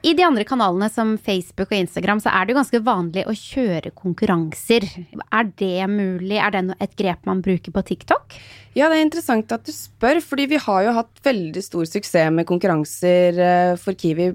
I 0.01 0.15
de 0.17 0.23
andre 0.25 0.41
kanalene 0.49 0.87
som 0.89 1.11
Facebook 1.21 1.69
og 1.69 1.77
Instagram, 1.77 2.19
så 2.23 2.31
er 2.33 2.47
det 2.47 2.53
jo 2.53 2.57
ganske 2.57 2.79
vanlig 2.81 3.23
å 3.29 3.35
kjøre 3.37 3.91
konkurranser. 3.93 4.87
Er 5.29 5.51
det 5.61 5.89
mulig? 5.91 6.39
Er 6.41 6.55
det 6.55 6.77
et 6.81 6.95
grep 6.97 7.27
man 7.29 7.43
bruker 7.45 7.73
på 7.75 7.83
TikTok? 7.85 8.33
Ja, 8.73 8.87
det 8.89 8.97
er 8.97 9.05
interessant 9.05 9.53
at 9.53 9.67
du 9.67 9.73
spør, 9.75 10.17
fordi 10.25 10.47
vi 10.55 10.61
har 10.63 10.87
jo 10.87 10.95
hatt 10.95 11.21
veldig 11.25 11.61
stor 11.61 11.85
suksess 11.85 12.33
med 12.33 12.49
konkurranser 12.49 13.37
eh, 13.37 13.75
for 13.77 13.93
Kiwi, 13.93 14.31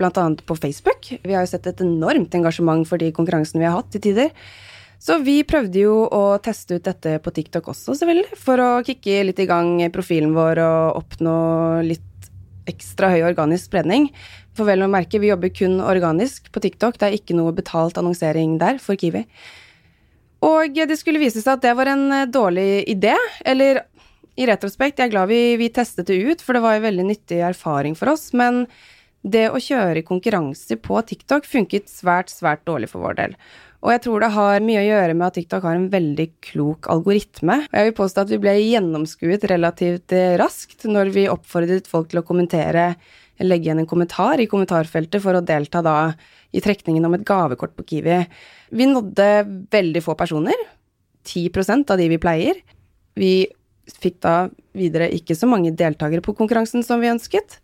bl.a. 0.00 0.24
på 0.48 0.56
Facebook. 0.62 1.10
Vi 1.20 1.36
har 1.36 1.44
jo 1.44 1.52
sett 1.52 1.68
et 1.68 1.84
enormt 1.84 2.32
engasjement 2.38 2.88
for 2.88 3.02
de 3.02 3.12
konkurransene 3.16 3.66
vi 3.66 3.68
har 3.68 3.76
hatt 3.76 3.92
til 3.92 4.04
tider. 4.08 4.32
Så 4.96 5.18
vi 5.20 5.42
prøvde 5.44 5.82
jo 5.82 6.06
å 6.08 6.24
teste 6.40 6.78
ut 6.78 6.88
dette 6.88 7.18
på 7.20 7.36
TikTok 7.36 7.68
også, 7.68 7.98
selvfølgelig, 8.00 8.40
for 8.40 8.64
å 8.64 8.72
kicke 8.86 9.20
litt 9.28 9.44
i 9.44 9.48
gang 9.50 9.76
profilen 9.92 10.32
vår 10.32 10.62
og 10.64 11.02
oppnå 11.02 11.36
litt 11.84 12.30
ekstra 12.66 13.12
høy 13.12 13.20
organisk 13.28 13.68
spredning. 13.68 14.08
For 14.56 14.68
vel 14.68 14.86
å 14.86 14.90
merke, 14.90 15.20
vi 15.20 15.30
jobber 15.30 15.52
kun 15.52 15.78
organisk 15.84 16.48
på 16.52 16.62
TikTok. 16.64 16.96
Det 16.98 17.10
er 17.10 17.18
ikke 17.18 17.36
noe 17.36 17.54
betalt 17.56 17.98
annonsering 18.00 18.56
der 18.62 18.80
for 18.82 18.96
Kiwi. 18.98 19.26
Og 20.46 20.76
det 20.76 20.96
skulle 21.00 21.20
vise 21.20 21.42
seg 21.42 21.56
at 21.56 21.64
det 21.64 21.74
var 21.76 21.90
en 21.92 22.08
eh, 22.12 22.28
dårlig 22.30 22.84
idé. 22.92 23.14
Eller 23.44 23.84
i 24.36 24.48
retrospekt, 24.48 25.00
jeg 25.00 25.08
er 25.08 25.14
glad 25.14 25.30
vi, 25.30 25.56
vi 25.60 25.70
testet 25.72 26.08
det 26.10 26.18
ut, 26.20 26.44
for 26.44 26.56
det 26.56 26.64
var 26.64 26.76
en 26.76 26.84
veldig 26.84 27.06
nyttig 27.08 27.40
erfaring 27.44 27.96
for 27.98 28.12
oss. 28.12 28.30
Men 28.36 28.64
det 29.26 29.48
å 29.50 29.60
kjøre 29.60 30.04
konkurranser 30.06 30.78
på 30.80 31.00
TikTok 31.08 31.48
funket 31.48 31.88
svært, 31.90 32.30
svært 32.30 32.66
dårlig 32.68 32.92
for 32.92 33.04
vår 33.04 33.16
del. 33.20 33.38
Og 33.84 33.92
jeg 33.92 34.02
tror 34.06 34.22
det 34.22 34.32
har 34.34 34.64
mye 34.64 34.80
å 34.80 34.86
gjøre 34.86 35.14
med 35.14 35.26
at 35.28 35.36
TikTok 35.38 35.66
har 35.66 35.76
en 35.78 35.90
veldig 35.92 36.26
klok 36.48 36.88
algoritme. 36.92 37.58
Og 37.68 37.76
jeg 37.76 37.88
vil 37.88 37.96
påstå 38.00 38.24
at 38.24 38.32
vi 38.32 38.40
ble 38.42 38.54
gjennomskuet 38.58 39.46
relativt 39.52 40.14
eh, 40.16 40.36
raskt 40.40 40.88
når 40.88 41.12
vi 41.14 41.28
oppfordret 41.30 41.88
folk 41.90 42.10
til 42.10 42.22
å 42.22 42.26
kommentere 42.26 42.94
legge 43.44 43.68
igjen 43.68 43.82
en 43.82 43.88
kommentar 43.88 44.40
i 44.40 44.48
kommentarfeltet 44.50 45.22
for 45.22 45.36
å 45.36 45.44
delta 45.44 45.82
da 45.84 45.96
i 46.56 46.62
trekningen 46.64 47.04
om 47.04 47.16
et 47.16 47.26
gavekort 47.26 47.74
på 47.76 47.84
Kiwi. 47.90 48.22
Vi 48.72 48.88
nådde 48.88 49.28
veldig 49.72 50.02
få 50.04 50.16
personer. 50.18 50.56
10% 51.26 51.90
av 51.92 52.00
de 52.00 52.08
vi 52.12 52.20
pleier. 52.22 52.62
Vi 53.18 53.48
fikk 54.00 54.20
da 54.24 54.36
videre 54.76 55.10
ikke 55.14 55.36
så 55.38 55.48
mange 55.50 55.74
deltakere 55.74 56.24
på 56.24 56.34
konkurransen 56.38 56.84
som 56.86 57.02
vi 57.02 57.10
ønsket. 57.10 57.58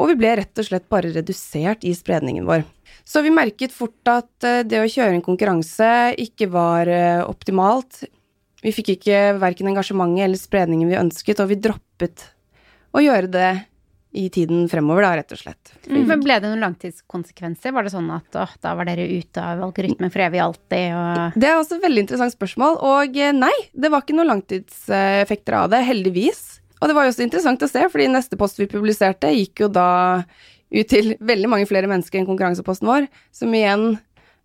Og 0.00 0.08
vi 0.12 0.16
ble 0.22 0.32
rett 0.40 0.60
og 0.60 0.66
slett 0.66 0.88
bare 0.88 1.12
redusert 1.12 1.84
i 1.84 1.92
spredningen 1.96 2.46
vår. 2.48 2.64
Så 3.04 3.20
vi 3.24 3.32
merket 3.34 3.74
fort 3.74 4.08
at 4.08 4.46
eh, 4.46 4.62
det 4.64 4.80
å 4.80 4.88
kjøre 4.88 5.18
en 5.18 5.24
konkurranse 5.24 5.90
ikke 6.20 6.48
var 6.52 6.88
eh, 6.88 7.20
optimalt. 7.26 8.04
Vi 8.64 8.72
fikk 8.76 8.94
ikke 8.96 9.20
verken 9.40 9.70
engasjementet 9.70 10.26
eller 10.26 10.40
spredningen 10.40 10.88
vi 10.90 10.98
ønsket, 11.00 11.40
og 11.40 11.50
vi 11.52 11.60
droppet 11.60 12.26
å 12.96 13.02
gjøre 13.02 13.30
det 13.32 13.50
i 14.12 14.26
tiden 14.32 14.64
fremover, 14.68 15.04
da, 15.06 15.12
rett 15.20 15.32
og 15.34 15.38
slett. 15.38 15.72
Mm. 15.86 16.00
Men 16.08 16.22
ble 16.24 16.38
det 16.42 16.50
noen 16.50 16.64
langtidskonsekvenser? 16.64 17.74
Var 17.76 17.86
det 17.86 17.92
sånn 17.92 18.08
at 18.10 18.38
åh, 18.42 18.54
da 18.62 18.74
var 18.78 18.88
dere 18.88 19.06
ute 19.06 19.42
av 19.44 19.62
algoritmen 19.68 20.10
for 20.10 20.24
evig 20.24 20.42
alltid, 20.42 20.96
og 20.98 21.38
Det 21.38 21.50
er 21.50 21.58
også 21.58 21.78
et 21.78 21.84
veldig 21.86 22.04
interessant 22.06 22.34
spørsmål, 22.34 22.80
og 22.90 23.18
eh, 23.20 23.34
nei, 23.36 23.54
det 23.70 23.92
var 23.92 24.02
ikke 24.02 24.16
noen 24.18 24.32
langtidseffekter 24.32 25.60
av 25.62 25.70
det, 25.74 25.84
heldigvis. 25.86 26.42
Og 26.80 26.88
det 26.88 26.96
var 26.96 27.06
jo 27.06 27.12
også 27.14 27.26
interessant 27.26 27.62
å 27.62 27.70
se, 27.70 27.84
fordi 27.92 28.08
neste 28.10 28.38
post 28.40 28.58
vi 28.58 28.70
publiserte, 28.70 29.30
gikk 29.36 29.66
jo 29.66 29.70
da 29.72 29.90
ut 30.70 30.90
til 30.90 31.14
veldig 31.18 31.50
mange 31.50 31.66
flere 31.70 31.90
mennesker 31.90 32.20
enn 32.20 32.28
konkurranseposten 32.28 32.88
vår, 32.90 33.08
som 33.34 33.54
igjen 33.54 33.92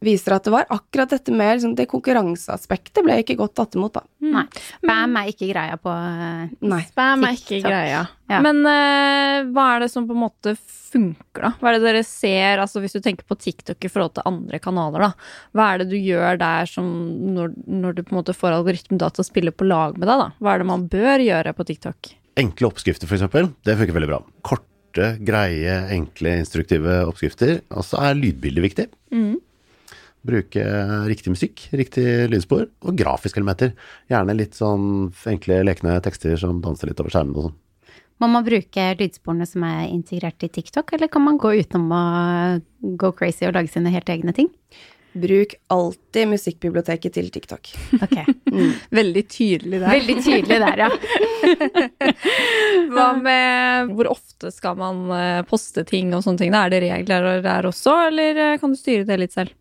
viser 0.05 0.35
at 0.37 0.45
det 0.45 0.53
var 0.53 0.67
akkurat 0.73 1.11
dette 1.15 1.33
med 1.33 1.57
liksom, 1.57 1.75
det 1.77 1.87
konkurranseaspektet 1.91 3.03
ble 3.05 3.19
ikke 3.23 3.37
godt 3.39 3.55
tatt 3.59 3.77
imot, 3.77 3.97
da. 3.97 4.03
Nei. 4.25 4.45
Spam 4.79 5.17
er 5.19 5.31
ikke 5.31 5.49
greia 5.51 5.77
på 5.81 5.91
eh, 5.91 6.53
Nei. 6.65 6.81
Spam 6.89 7.25
er 7.27 7.37
ikke 7.37 7.57
TikTok. 7.57 7.71
greia. 7.71 8.03
Ja. 8.31 8.39
Men 8.41 8.63
uh, 8.65 9.45
hva 9.53 9.65
er 9.75 9.83
det 9.83 9.91
som 9.93 10.07
på 10.09 10.15
en 10.15 10.23
måte 10.23 10.55
funker, 10.57 11.43
da? 11.45 11.51
Hva 11.59 11.69
er 11.69 11.77
det 11.77 11.85
dere 11.85 12.03
ser, 12.07 12.61
altså 12.63 12.81
hvis 12.81 12.95
du 12.95 13.01
tenker 13.05 13.27
på 13.29 13.37
TikTok 13.37 13.85
i 13.85 13.91
forhold 13.91 14.15
til 14.17 14.25
andre 14.29 14.61
kanaler, 14.63 15.07
da. 15.07 15.31
Hva 15.53 15.71
er 15.71 15.83
det 15.83 15.91
du 15.93 15.97
gjør 15.99 16.39
der 16.41 16.69
som 16.69 16.89
når, 17.35 17.53
når 17.69 17.97
du 17.97 18.05
på 18.05 18.15
en 18.15 18.21
måte 18.21 18.37
får 18.37 18.57
algoritmedata 18.57 19.05
og 19.05 19.17
til 19.19 19.25
å 19.25 19.27
spille 19.27 19.53
på 19.53 19.67
lag 19.69 19.97
med 19.99 20.09
deg, 20.09 20.21
da? 20.21 20.29
Hva 20.41 20.53
er 20.53 20.63
det 20.63 20.69
man 20.71 20.87
bør 20.91 21.25
gjøre 21.25 21.53
på 21.55 21.67
TikTok? 21.69 22.13
Enkle 22.41 22.67
oppskrifter, 22.71 23.07
f.eks. 23.07 23.51
Det 23.63 23.77
funker 23.79 23.95
veldig 23.95 24.09
bra. 24.11 24.19
Korte, 24.43 25.13
greie, 25.23 25.77
enkle, 25.95 26.39
instruktive 26.41 27.03
oppskrifter. 27.07 27.59
Og 27.71 27.85
så 27.87 28.01
er 28.03 28.17
lydbildet 28.19 28.65
viktig. 28.65 28.87
Bruke 30.25 30.63
riktig 31.05 31.35
musikk, 31.35 31.67
riktig 31.75 32.05
lydspor, 32.31 32.65
og 32.85 32.97
grafiske 32.97 33.37
elementer. 33.41 33.75
Gjerne 34.09 34.33
litt 34.37 34.57
sånn 34.57 35.11
enkle, 35.29 35.61
lekne 35.67 35.99
tekster 36.05 36.39
som 36.41 36.63
danser 36.63 36.89
litt 36.89 37.03
over 37.03 37.13
skjermen 37.13 37.37
og 37.37 37.47
sånn. 37.49 37.59
Må 38.23 38.29
man 38.31 38.45
bruke 38.45 38.83
lydsporene 38.95 39.45
som 39.47 39.65
er 39.67 39.89
integrert 39.89 40.43
i 40.47 40.49
TikTok, 40.57 40.93
eller 40.95 41.11
kan 41.11 41.25
man 41.25 41.39
gå 41.41 41.51
utenom 41.59 41.91
å 41.91 42.03
gå 42.95 43.11
crazy 43.17 43.43
og 43.47 43.57
lage 43.57 43.73
sine 43.73 43.91
helt 43.91 44.09
egne 44.09 44.33
ting? 44.35 44.47
Bruk 45.15 45.53
alltid 45.71 46.27
musikkbiblioteket 46.27 47.13
til 47.15 47.27
TikTok. 47.31 47.69
Ok. 48.03 48.15
Veldig 48.99 49.23
tydelig 49.31 49.79
der. 49.79 49.91
Veldig 49.93 50.15
tydelig 50.23 50.57
der, 50.63 50.81
ja. 50.83 50.89
Hva 52.91 53.07
med 53.19 53.93
hvor 53.95 54.09
ofte 54.11 54.51
skal 54.51 54.75
man 54.79 55.05
eh, 55.15 55.43
poste 55.47 55.85
ting 55.87 56.11
og 56.15 56.23
sånne 56.25 56.43
ting? 56.43 56.55
Er 56.55 56.71
det 56.71 56.81
regler 56.83 57.39
der 57.43 57.67
også, 57.71 57.95
eller 58.09 58.41
eh, 58.43 58.57
kan 58.59 58.75
du 58.75 58.79
styre 58.79 59.07
det 59.07 59.21
litt 59.23 59.35
selv? 59.35 59.55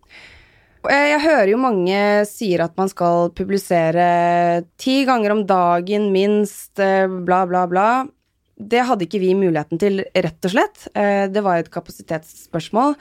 Jeg 0.91 1.21
hører 1.23 1.49
jo 1.49 1.61
mange 1.61 1.97
sier 2.29 2.65
at 2.67 2.75
man 2.77 2.91
skal 2.93 3.31
publisere 3.37 4.65
ti 4.81 5.05
ganger 5.09 5.33
om 5.33 5.45
dagen 5.49 6.11
minst, 6.13 6.79
eh, 6.79 7.07
bla, 7.09 7.45
bla, 7.49 7.65
bla. 7.71 7.89
Det 8.61 8.85
hadde 8.87 9.07
ikke 9.07 9.23
vi 9.23 9.33
muligheten 9.35 9.81
til, 9.81 10.05
rett 10.15 10.45
og 10.45 10.53
slett. 10.53 10.89
Eh, 10.95 11.27
Det 11.29 11.43
var 11.43 11.59
et 11.59 11.71
kapasitetsspørsmål. 11.71 12.97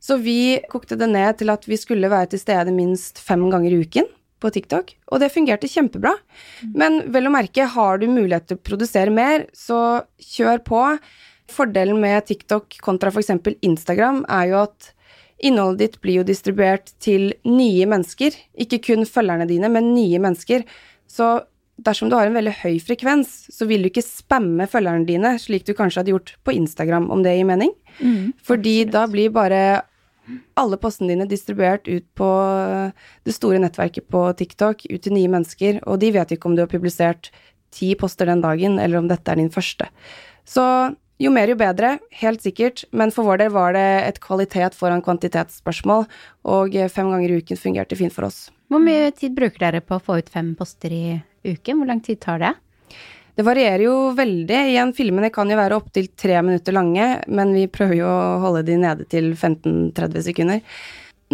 Så 0.00 0.18
vi 0.22 0.60
kokte 0.70 0.96
det 0.96 1.08
ned 1.10 1.38
til 1.38 1.50
at 1.50 1.64
vi 1.66 1.76
skulle 1.76 2.08
være 2.08 2.30
til 2.30 2.40
stede 2.40 2.72
minst 2.72 3.18
fem 3.18 3.50
ganger 3.50 3.72
i 3.72 3.82
uken 3.84 4.06
på 4.40 4.50
TikTok, 4.52 4.92
og 5.10 5.20
det 5.20 5.32
fungerte 5.32 5.68
kjempebra. 5.68 6.12
Men 6.74 7.10
vel 7.10 7.26
å 7.26 7.32
merke, 7.32 7.66
har 7.66 7.98
du 7.98 8.06
mulighet 8.06 8.48
til 8.48 8.58
å 8.58 8.62
produsere 8.62 9.10
mer, 9.10 9.46
så 9.52 10.04
kjør 10.20 10.62
på. 10.64 10.82
Fordelen 11.48 12.00
med 12.00 12.26
TikTok 12.26 12.78
kontra 12.82 13.08
f.eks. 13.10 13.32
Instagram 13.62 14.24
er 14.28 14.48
jo 14.50 14.62
at 14.66 14.92
innholdet 15.38 15.78
ditt 15.78 15.98
blir 16.00 16.20
jo 16.20 16.26
distribuert 16.26 16.92
til 17.02 17.32
nye 17.44 17.86
mennesker. 17.88 18.36
Ikke 18.56 18.80
kun 18.84 19.04
følgerne 19.08 19.48
dine, 19.48 19.70
men 19.72 19.92
nye 19.94 20.20
mennesker. 20.22 20.64
Så 21.10 21.40
dersom 21.76 22.08
du 22.08 22.16
har 22.16 22.28
en 22.28 22.36
veldig 22.36 22.54
høy 22.62 22.78
frekvens, 22.80 23.34
så 23.52 23.68
vil 23.68 23.84
du 23.84 23.90
ikke 23.90 24.04
spamme 24.04 24.68
følgerne 24.70 25.04
dine, 25.08 25.34
slik 25.40 25.66
du 25.66 25.74
kanskje 25.76 26.00
hadde 26.00 26.14
gjort 26.14 26.32
på 26.46 26.54
Instagram, 26.56 27.10
om 27.12 27.22
det 27.24 27.36
gir 27.36 27.48
mening. 27.48 27.74
Fordi 28.46 28.84
da 28.88 29.04
blir 29.12 29.34
bare 29.34 29.82
alle 30.58 30.76
postene 30.82 31.12
dine 31.12 31.28
distribuert 31.30 31.86
ut 31.86 32.06
på 32.18 32.30
det 33.24 33.34
store 33.36 33.60
nettverket 33.62 34.08
på 34.10 34.24
TikTok, 34.40 34.86
ut 34.90 35.02
til 35.04 35.14
nye 35.14 35.30
mennesker, 35.30 35.82
og 35.86 36.00
de 36.02 36.10
vet 36.16 36.32
ikke 36.34 36.48
om 36.48 36.56
du 36.56 36.64
har 36.64 36.72
publisert 36.72 37.30
ti 37.76 37.92
poster 37.94 38.26
den 38.26 38.40
dagen, 38.40 38.78
eller 38.80 38.98
om 38.98 39.08
dette 39.10 39.30
er 39.30 39.38
din 39.38 39.52
første. 39.52 39.88
Så 40.46 40.64
jo 41.22 41.30
mer, 41.32 41.48
jo 41.48 41.56
bedre, 41.60 41.96
helt 42.20 42.44
sikkert, 42.44 42.84
men 42.92 43.12
for 43.14 43.28
vår 43.28 43.40
del 43.44 43.54
var 43.54 43.72
det 43.76 43.86
et 44.04 44.20
kvalitet 44.24 44.76
foran 44.76 45.02
kvantitetsspørsmål, 45.04 46.04
og 46.44 46.76
fem 46.92 47.12
ganger 47.12 47.32
i 47.32 47.40
uken 47.40 47.60
fungerte 47.60 47.98
fint 47.98 48.12
for 48.12 48.28
oss. 48.28 48.46
Hvor 48.68 48.82
mye 48.82 49.12
tid 49.16 49.36
bruker 49.36 49.62
dere 49.62 49.80
på 49.84 49.96
å 49.96 50.02
få 50.02 50.18
ut 50.20 50.30
fem 50.32 50.54
poster 50.58 50.92
i 50.92 51.04
uken? 51.46 51.78
Hvor 51.78 51.88
lang 51.88 52.02
tid 52.04 52.20
tar 52.24 52.42
det? 52.42 52.52
Det 53.36 53.44
varierer 53.44 53.84
jo 53.84 53.94
veldig. 54.16 54.60
Igjen, 54.72 54.92
filmene 54.96 55.28
kan 55.32 55.50
jo 55.52 55.58
være 55.58 55.76
opptil 55.76 56.08
tre 56.16 56.38
minutter 56.40 56.72
lange, 56.72 57.08
men 57.28 57.52
vi 57.52 57.66
prøver 57.68 57.98
jo 57.98 58.08
å 58.08 58.38
holde 58.46 58.62
de 58.68 58.78
nede 58.80 59.04
til 59.12 59.34
15-30 59.34 60.24
sekunder. 60.30 60.62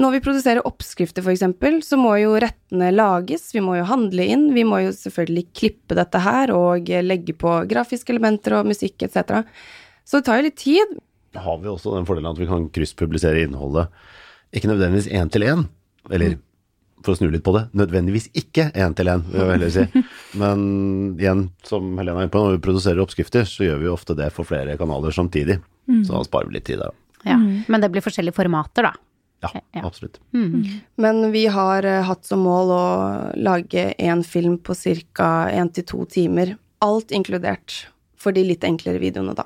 Når 0.00 0.14
vi 0.14 0.20
produserer 0.24 0.64
oppskrifter, 0.64 1.20
f.eks., 1.20 1.84
så 1.84 1.98
må 2.00 2.14
jo 2.16 2.32
rettene 2.40 2.88
lages, 2.94 3.50
vi 3.52 3.60
må 3.60 3.74
jo 3.76 3.88
handle 3.90 4.24
inn, 4.24 4.46
vi 4.56 4.64
må 4.64 4.78
jo 4.86 4.92
selvfølgelig 4.96 5.44
klippe 5.58 5.96
dette 5.98 6.22
her 6.24 6.52
og 6.56 6.88
legge 7.04 7.34
på 7.36 7.58
grafiske 7.68 8.14
elementer 8.14 8.56
og 8.56 8.70
musikk 8.70 9.04
etc. 9.04 9.42
Så 10.08 10.20
det 10.20 10.28
tar 10.28 10.40
jo 10.40 10.46
litt 10.48 10.56
tid. 10.62 10.96
har 11.36 11.60
vi 11.60 11.68
også 11.68 11.92
den 11.96 12.08
fordelen 12.08 12.32
at 12.32 12.40
vi 12.40 12.48
kan 12.48 12.70
krysspublisere 12.72 13.44
innholdet. 13.44 13.92
Ikke 14.52 14.72
nødvendigvis 14.72 15.12
én 15.12 15.28
til 15.32 15.44
én, 15.44 15.66
eller 16.10 16.38
for 17.04 17.12
å 17.12 17.18
snu 17.18 17.28
litt 17.32 17.44
på 17.44 17.52
det, 17.56 17.66
nødvendigvis 17.76 18.30
ikke 18.38 18.70
én 18.72 18.96
til 18.96 19.10
én, 19.12 19.24
vil 19.28 19.44
jeg 19.44 19.54
heller 19.56 19.72
si. 19.76 20.02
Men 20.40 20.66
igjen, 21.20 21.46
som 21.68 21.92
Helena 21.98 22.22
er 22.22 22.28
inne 22.28 22.32
på, 22.32 22.40
når 22.46 22.56
vi 22.56 22.64
produserer 22.64 23.04
oppskrifter, 23.04 23.44
så 23.48 23.66
gjør 23.66 23.80
vi 23.80 23.90
jo 23.90 23.94
ofte 23.96 24.16
det 24.16 24.32
for 24.32 24.48
flere 24.48 24.78
kanaler 24.80 25.12
samtidig. 25.12 25.60
Så 26.06 26.14
da 26.14 26.24
sparer 26.24 26.48
vi 26.48 26.56
litt 26.56 26.68
tid 26.68 26.80
der. 26.80 26.94
Ja. 27.26 27.36
Men 27.42 27.82
det 27.82 27.90
blir 27.92 28.04
forskjellige 28.04 28.36
formater, 28.38 28.88
da. 28.88 29.11
Ja, 29.42 29.50
Ja. 29.74 29.82
absolutt. 29.86 30.20
Men 30.96 31.32
vi 31.32 31.46
har 31.50 31.84
eh, 31.84 32.02
hatt 32.06 32.24
som 32.24 32.40
mål 32.46 32.70
å 32.70 32.84
lage 33.36 33.94
én 33.98 34.22
film 34.24 34.58
på 34.58 34.74
ca. 35.14 35.48
én 35.50 35.72
til 35.72 35.84
to 35.84 36.04
timer. 36.06 36.56
Alt 36.80 37.10
inkludert 37.10 37.86
for 38.16 38.32
de 38.32 38.44
litt 38.44 38.62
enklere 38.64 38.98
videoene, 39.02 39.34
da. 39.34 39.44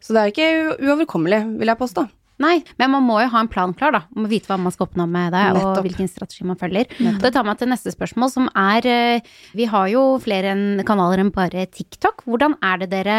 Så 0.00 0.12
det 0.14 0.22
er 0.22 0.32
ikke 0.32 0.78
uoverkommelig, 0.82 1.58
vil 1.58 1.66
jeg 1.70 1.78
påstå. 1.78 2.08
Nei, 2.42 2.58
men 2.76 2.90
man 2.92 3.04
må 3.06 3.16
jo 3.22 3.30
ha 3.32 3.40
en 3.40 3.48
plan 3.48 3.72
klar, 3.76 3.94
da. 3.94 4.02
Man 4.12 4.26
må 4.26 4.30
vite 4.30 4.50
hva 4.50 4.58
man 4.60 4.74
skal 4.74 4.90
oppnå 4.90 5.06
med 5.08 5.32
det, 5.32 5.44
og 5.56 5.78
hvilken 5.86 6.08
strategi 6.10 6.44
man 6.44 6.58
følger. 6.60 6.90
Det 7.22 7.30
tar 7.32 7.46
meg 7.48 7.56
til 7.60 7.70
neste 7.70 7.92
spørsmål, 7.94 8.32
som 8.32 8.50
er 8.52 8.88
eh, 8.90 9.30
Vi 9.56 9.64
har 9.70 9.88
jo 9.88 10.02
flere 10.20 10.52
kanaler 10.86 11.22
enn 11.22 11.32
bare 11.32 11.64
TikTok. 11.72 12.26
Hvordan 12.28 12.58
er 12.60 12.82
det 12.82 12.90
dere 12.92 13.18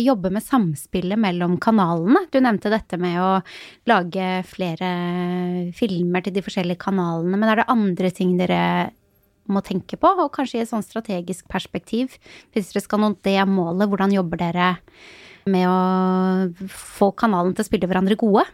jobber 0.00 0.32
med 0.32 0.44
samspillet 0.46 1.20
mellom 1.20 1.58
kanalene? 1.60 2.24
Du 2.32 2.40
nevnte 2.40 2.72
dette 2.72 2.96
med 3.00 3.18
å 3.20 3.32
lage 3.92 4.30
flere 4.48 4.92
filmer 5.76 6.24
til 6.24 6.38
de 6.38 6.44
forskjellige 6.46 6.80
kanalene, 6.86 7.36
men 7.36 7.52
er 7.52 7.60
det 7.60 7.68
andre 7.76 8.12
ting 8.14 8.38
dere 8.40 8.62
må 9.52 9.60
tenke 9.62 10.00
på, 10.00 10.08
og 10.16 10.32
kanskje 10.34 10.62
i 10.62 10.64
et 10.64 10.72
sånn 10.72 10.84
strategisk 10.84 11.46
perspektiv? 11.52 12.16
Hvis 12.56 12.72
dere 12.72 12.82
skal 12.88 13.04
nå 13.04 13.12
det 13.26 13.38
målet, 13.50 13.86
hvordan 13.92 14.16
jobber 14.16 14.40
dere 14.40 14.72
med 15.50 15.66
å 15.70 16.68
få 16.72 17.10
kanalen 17.18 17.54
til 17.56 17.64
å 17.64 17.68
spille 17.68 17.88
hverandre 17.88 18.18
gode? 18.18 18.44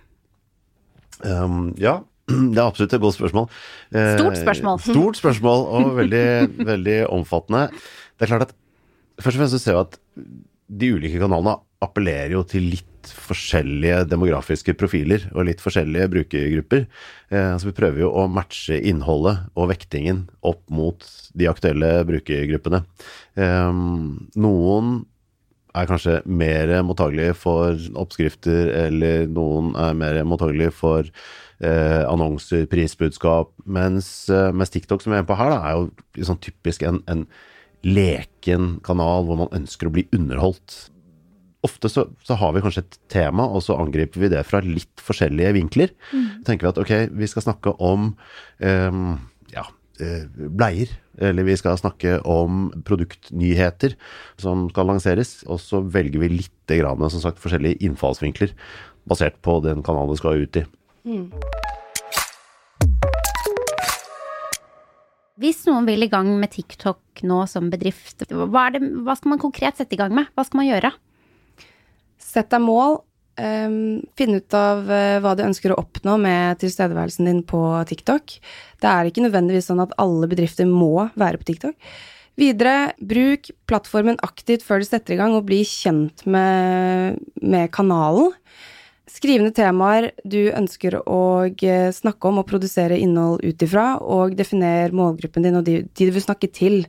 Um, 1.22 1.72
ja, 1.80 2.00
det 2.52 2.58
er 2.58 2.66
absolutt 2.66 2.94
et 2.96 3.02
godt 3.02 3.18
spørsmål. 3.18 3.50
Eh, 3.94 4.14
Stort 4.18 4.38
spørsmål. 4.40 4.80
Stort 4.90 5.20
spørsmål, 5.20 5.66
og 5.72 5.92
veldig, 5.98 6.24
veldig 6.72 6.98
omfattende. 7.12 7.68
Det 8.16 8.26
er 8.26 8.32
klart 8.34 8.48
at 8.50 8.56
først 9.22 9.36
og 9.36 9.42
fremst 9.42 9.56
så 9.58 9.62
ser 9.62 9.78
vi 9.78 9.84
at 9.84 10.00
de 10.72 10.94
ulike 10.96 11.20
kanalene 11.20 11.58
appellerer 11.82 12.36
jo 12.36 12.44
til 12.46 12.70
litt 12.72 12.88
forskjellige 13.02 14.04
demografiske 14.06 14.76
profiler 14.78 15.24
og 15.32 15.48
litt 15.48 15.62
forskjellige 15.62 16.10
brukergrupper. 16.12 16.84
Eh, 17.34 17.54
så 17.58 17.68
vi 17.68 17.74
prøver 17.76 18.04
jo 18.04 18.12
å 18.14 18.28
matche 18.30 18.78
innholdet 18.78 19.48
og 19.58 19.72
vektingen 19.72 20.26
opp 20.46 20.62
mot 20.70 21.02
de 21.34 21.48
aktuelle 21.50 21.90
brukergruppene. 22.08 22.84
Eh, 23.34 23.80
noen 24.38 24.94
er 25.72 25.88
kanskje 25.88 26.18
mer 26.28 26.74
mottagelige 26.86 27.36
for 27.38 27.78
oppskrifter, 27.98 28.68
eller 28.86 29.26
noen 29.30 29.72
er 29.78 29.96
mer 29.96 30.20
mottagelige 30.28 30.74
for 30.76 31.08
eh, 31.08 32.02
annonser, 32.08 32.66
prisbudskap, 32.70 33.52
mens, 33.64 34.10
eh, 34.32 34.50
mens 34.52 34.72
TikTok, 34.74 35.02
som 35.02 35.14
vi 35.14 35.20
er 35.20 35.28
på 35.28 35.38
her, 35.38 35.52
da, 35.54 35.60
er 35.64 35.78
jo 35.78 35.90
liksom 36.18 36.40
typisk 36.44 36.84
en, 36.88 37.00
en 37.10 37.26
leken 37.82 38.76
kanal 38.86 39.26
hvor 39.26 39.40
man 39.40 39.54
ønsker 39.56 39.88
å 39.88 39.94
bli 39.94 40.06
underholdt. 40.14 40.88
ofte 41.62 41.86
så, 41.86 42.08
så 42.26 42.34
har 42.34 42.54
vi 42.54 42.60
kanskje 42.64 42.82
et 42.82 42.96
tema, 43.12 43.46
og 43.46 43.62
så 43.62 43.76
angriper 43.78 44.18
vi 44.18 44.32
det 44.32 44.40
fra 44.48 44.58
litt 44.66 45.02
forskjellige 45.02 45.52
vinkler. 45.54 45.92
Mm. 46.10 46.42
tenker 46.46 46.66
vi 46.66 46.72
at 46.72 46.80
ok, 46.82 46.92
vi 47.14 47.28
skal 47.30 47.46
snakke 47.46 47.76
om 47.78 48.16
eh, 48.58 48.98
ja, 49.54 49.68
eh, 50.02 50.26
bleier, 50.34 50.90
eller 51.20 51.44
vi 51.44 51.56
skal 51.60 51.78
snakke 51.80 52.18
om 52.28 52.70
produktnyheter 52.86 53.96
som 54.40 54.68
skal 54.70 54.88
lanseres, 54.88 55.40
og 55.48 55.60
så 55.60 55.82
velger 55.84 56.22
vi 56.22 56.30
litt 56.38 56.72
grann, 56.72 57.02
som 57.12 57.20
sagt, 57.20 57.42
forskjellige 57.42 57.82
innfallsvinkler 57.84 58.54
basert 59.08 59.36
på 59.44 59.58
den 59.64 59.82
kanalen 59.84 60.12
det 60.12 60.20
skal 60.22 60.44
ut 60.44 60.60
i. 60.62 60.64
Hvis 65.42 65.64
noen 65.66 65.88
vil 65.88 66.04
i 66.04 66.10
gang 66.12 66.28
med 66.38 66.52
TikTok 66.54 67.24
nå 67.26 67.40
som 67.50 67.70
bedrift, 67.72 68.22
hva, 68.30 68.68
er 68.68 68.76
det, 68.76 68.82
hva 69.02 69.16
skal 69.18 69.34
man 69.34 69.42
konkret 69.42 69.80
sette 69.80 69.96
i 69.96 70.00
gang 70.00 70.14
med? 70.14 70.30
Hva 70.36 70.44
skal 70.46 70.60
man 70.60 70.68
gjøre? 70.68 70.92
Sett 72.22 72.52
deg 72.52 72.62
mål. 72.62 73.00
Um, 73.42 74.04
finne 74.14 74.38
ut 74.38 74.54
av 74.54 74.86
uh, 74.86 75.18
hva 75.24 75.32
du 75.34 75.42
ønsker 75.42 75.72
å 75.72 75.80
oppnå 75.80 76.14
med 76.22 76.60
tilstedeværelsen 76.62 77.26
din 77.26 77.40
på 77.42 77.58
TikTok. 77.88 78.36
Det 78.78 78.90
er 78.90 79.08
ikke 79.08 79.24
nødvendigvis 79.24 79.66
sånn 79.70 79.82
at 79.82 79.94
alle 80.02 80.28
bedrifter 80.30 80.68
må 80.68 81.08
være 81.18 81.40
på 81.40 81.48
TikTok. 81.50 81.74
Videre, 82.38 82.92
bruk 83.02 83.50
plattformen 83.68 84.20
aktivt 84.24 84.62
før 84.64 84.80
du 84.80 84.86
setter 84.88 85.16
i 85.16 85.18
gang, 85.18 85.34
og 85.34 85.48
bli 85.48 85.60
kjent 85.68 86.22
med, 86.24 87.18
med 87.42 87.72
kanalen. 87.74 88.30
Skriv 89.10 89.42
ned 89.42 89.56
temaer 89.58 90.12
du 90.24 90.52
ønsker 90.54 91.00
å 91.02 91.22
snakke 91.92 92.30
om 92.30 92.40
og 92.40 92.46
produsere 92.48 93.00
innhold 93.02 93.42
ut 93.42 93.64
ifra, 93.66 93.98
og 94.00 94.38
definer 94.38 94.94
målgruppen 94.94 95.44
din 95.44 95.58
og 95.58 95.66
de, 95.66 95.82
de 95.84 96.08
du 96.08 96.14
vil 96.14 96.24
snakke 96.24 96.48
til. 96.48 96.86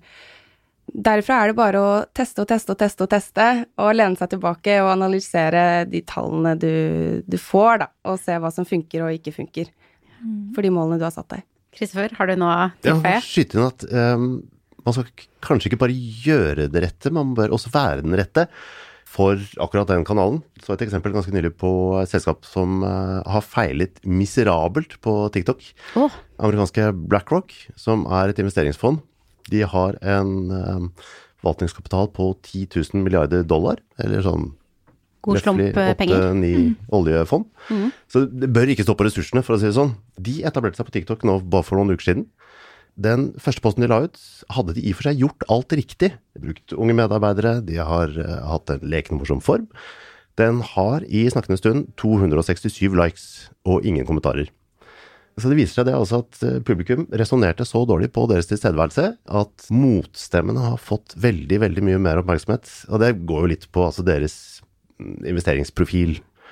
Derifra 0.94 1.40
er 1.42 1.52
det 1.52 1.58
bare 1.58 1.80
å 1.80 1.92
teste 2.14 2.44
og 2.44 2.50
teste 2.50 2.74
og 2.76 2.80
teste 2.82 3.06
og 3.06 3.12
teste, 3.14 3.46
og 3.82 3.94
lene 3.96 4.20
seg 4.20 4.34
tilbake 4.36 4.76
og 4.84 4.92
analysere 4.92 5.64
de 5.90 6.04
tallene 6.06 6.54
du, 6.60 6.74
du 7.26 7.38
får, 7.40 7.80
da, 7.86 7.88
og 8.12 8.20
se 8.22 8.36
hva 8.38 8.52
som 8.54 8.68
funker 8.68 9.06
og 9.06 9.16
ikke 9.16 9.34
funker 9.36 9.72
for 10.54 10.64
de 10.64 10.72
målene 10.74 11.00
du 11.02 11.08
har 11.08 11.16
satt 11.16 11.32
deg. 11.34 11.46
Kristoffer, 11.74 12.14
har 12.20 12.30
du 12.30 12.36
noe 12.38 12.54
å 12.54 12.66
Ja, 12.86 12.98
har 13.02 13.26
skyte 13.26 13.58
inn 13.58 13.66
at 13.66 13.86
um, 13.90 14.28
man 14.84 14.96
skal 14.96 15.28
kanskje 15.44 15.72
ikke 15.72 15.82
bare 15.86 15.96
gjøre 15.96 16.68
det 16.72 16.84
rette, 16.86 17.14
man 17.16 17.34
bør 17.38 17.56
også 17.56 17.72
være 17.74 18.04
den 18.04 18.16
rette 18.20 18.48
for 19.14 19.38
akkurat 19.62 19.92
den 19.92 20.06
kanalen. 20.08 20.42
Så 20.64 20.74
et 20.74 20.84
eksempel 20.88 21.14
ganske 21.14 21.34
nylig 21.34 21.54
på 21.62 21.70
et 22.02 22.10
selskap 22.10 22.48
som 22.50 22.82
eh, 22.88 23.20
har 23.30 23.46
feilet 23.46 24.00
miserabelt 24.10 24.96
på 25.06 25.14
TikTok. 25.36 25.62
Oh. 26.02 26.16
Amerikanske 26.42 26.88
BlackRock, 27.12 27.54
som 27.78 28.08
er 28.10 28.32
et 28.32 28.42
investeringsfond, 28.42 29.04
de 29.52 29.64
har 29.68 29.98
en 30.02 30.34
ehm, 30.56 30.90
forvaltningskapital 31.42 32.12
på 32.16 32.30
10 32.42 32.68
000 32.94 33.04
milliarder 33.04 33.44
dollar, 33.48 33.82
eller 34.00 34.24
sånn 34.26 34.52
god 35.24 35.40
slump 35.40 35.64
eh, 35.64 35.94
penger. 35.96 36.30
Mm. 36.36 36.76
oljefond. 36.92 37.48
Så 38.12 38.26
det 38.28 38.50
bør 38.54 38.72
ikke 38.74 38.86
stå 38.86 38.96
på 39.00 39.08
ressursene, 39.08 39.44
for 39.46 39.56
å 39.56 39.60
si 39.62 39.70
det 39.70 39.78
sånn. 39.78 39.96
De 40.20 40.42
etablerte 40.48 40.80
seg 40.80 40.90
på 40.90 40.96
TikTok 40.98 41.28
nå 41.28 41.40
bare 41.48 41.68
for 41.68 41.80
noen 41.80 41.96
uker 41.96 42.10
siden. 42.10 42.26
Den 42.94 43.32
første 43.42 43.64
posten 43.64 43.82
de 43.82 43.90
la 43.90 44.04
ut, 44.06 44.20
hadde 44.54 44.76
de 44.76 44.84
i 44.84 44.92
og 44.94 45.00
for 45.00 45.10
seg 45.10 45.22
gjort 45.24 45.46
alt 45.54 45.74
riktig. 45.80 46.12
De 46.36 46.44
brukt 46.44 46.76
unge 46.78 46.96
medarbeidere, 46.98 47.56
de 47.66 47.80
har 47.82 48.12
eh, 48.14 48.42
hatt 48.52 48.74
en 48.74 48.84
lekende 48.86 49.22
morsom 49.22 49.42
form. 49.44 49.70
Den 50.40 50.62
har 50.66 51.06
i 51.06 51.28
snakkende 51.30 51.60
stund 51.62 51.88
267 52.02 52.94
likes 52.98 53.26
og 53.70 53.86
ingen 53.86 54.06
kommentarer. 54.06 54.50
Så 55.40 55.50
det 55.50 55.58
viser 55.58 55.80
seg 55.80 55.88
det 55.88 55.96
altså 55.98 56.22
at 56.22 56.42
eh, 56.46 56.60
publikum 56.66 57.08
resonnerte 57.10 57.66
så 57.66 57.82
dårlig 57.90 58.12
på 58.14 58.28
deres 58.30 58.50
tilstedeværelse 58.52 59.08
at 59.42 59.66
motstemmene 59.74 60.68
har 60.68 60.82
fått 60.82 61.16
veldig, 61.18 61.58
veldig 61.66 61.86
mye 61.88 62.02
mer 62.02 62.22
oppmerksomhet. 62.22 62.70
Og 62.92 63.02
det 63.02 63.16
går 63.26 63.46
jo 63.46 63.54
litt 63.56 63.66
på 63.74 63.88
altså 63.88 64.06
deres 64.06 64.38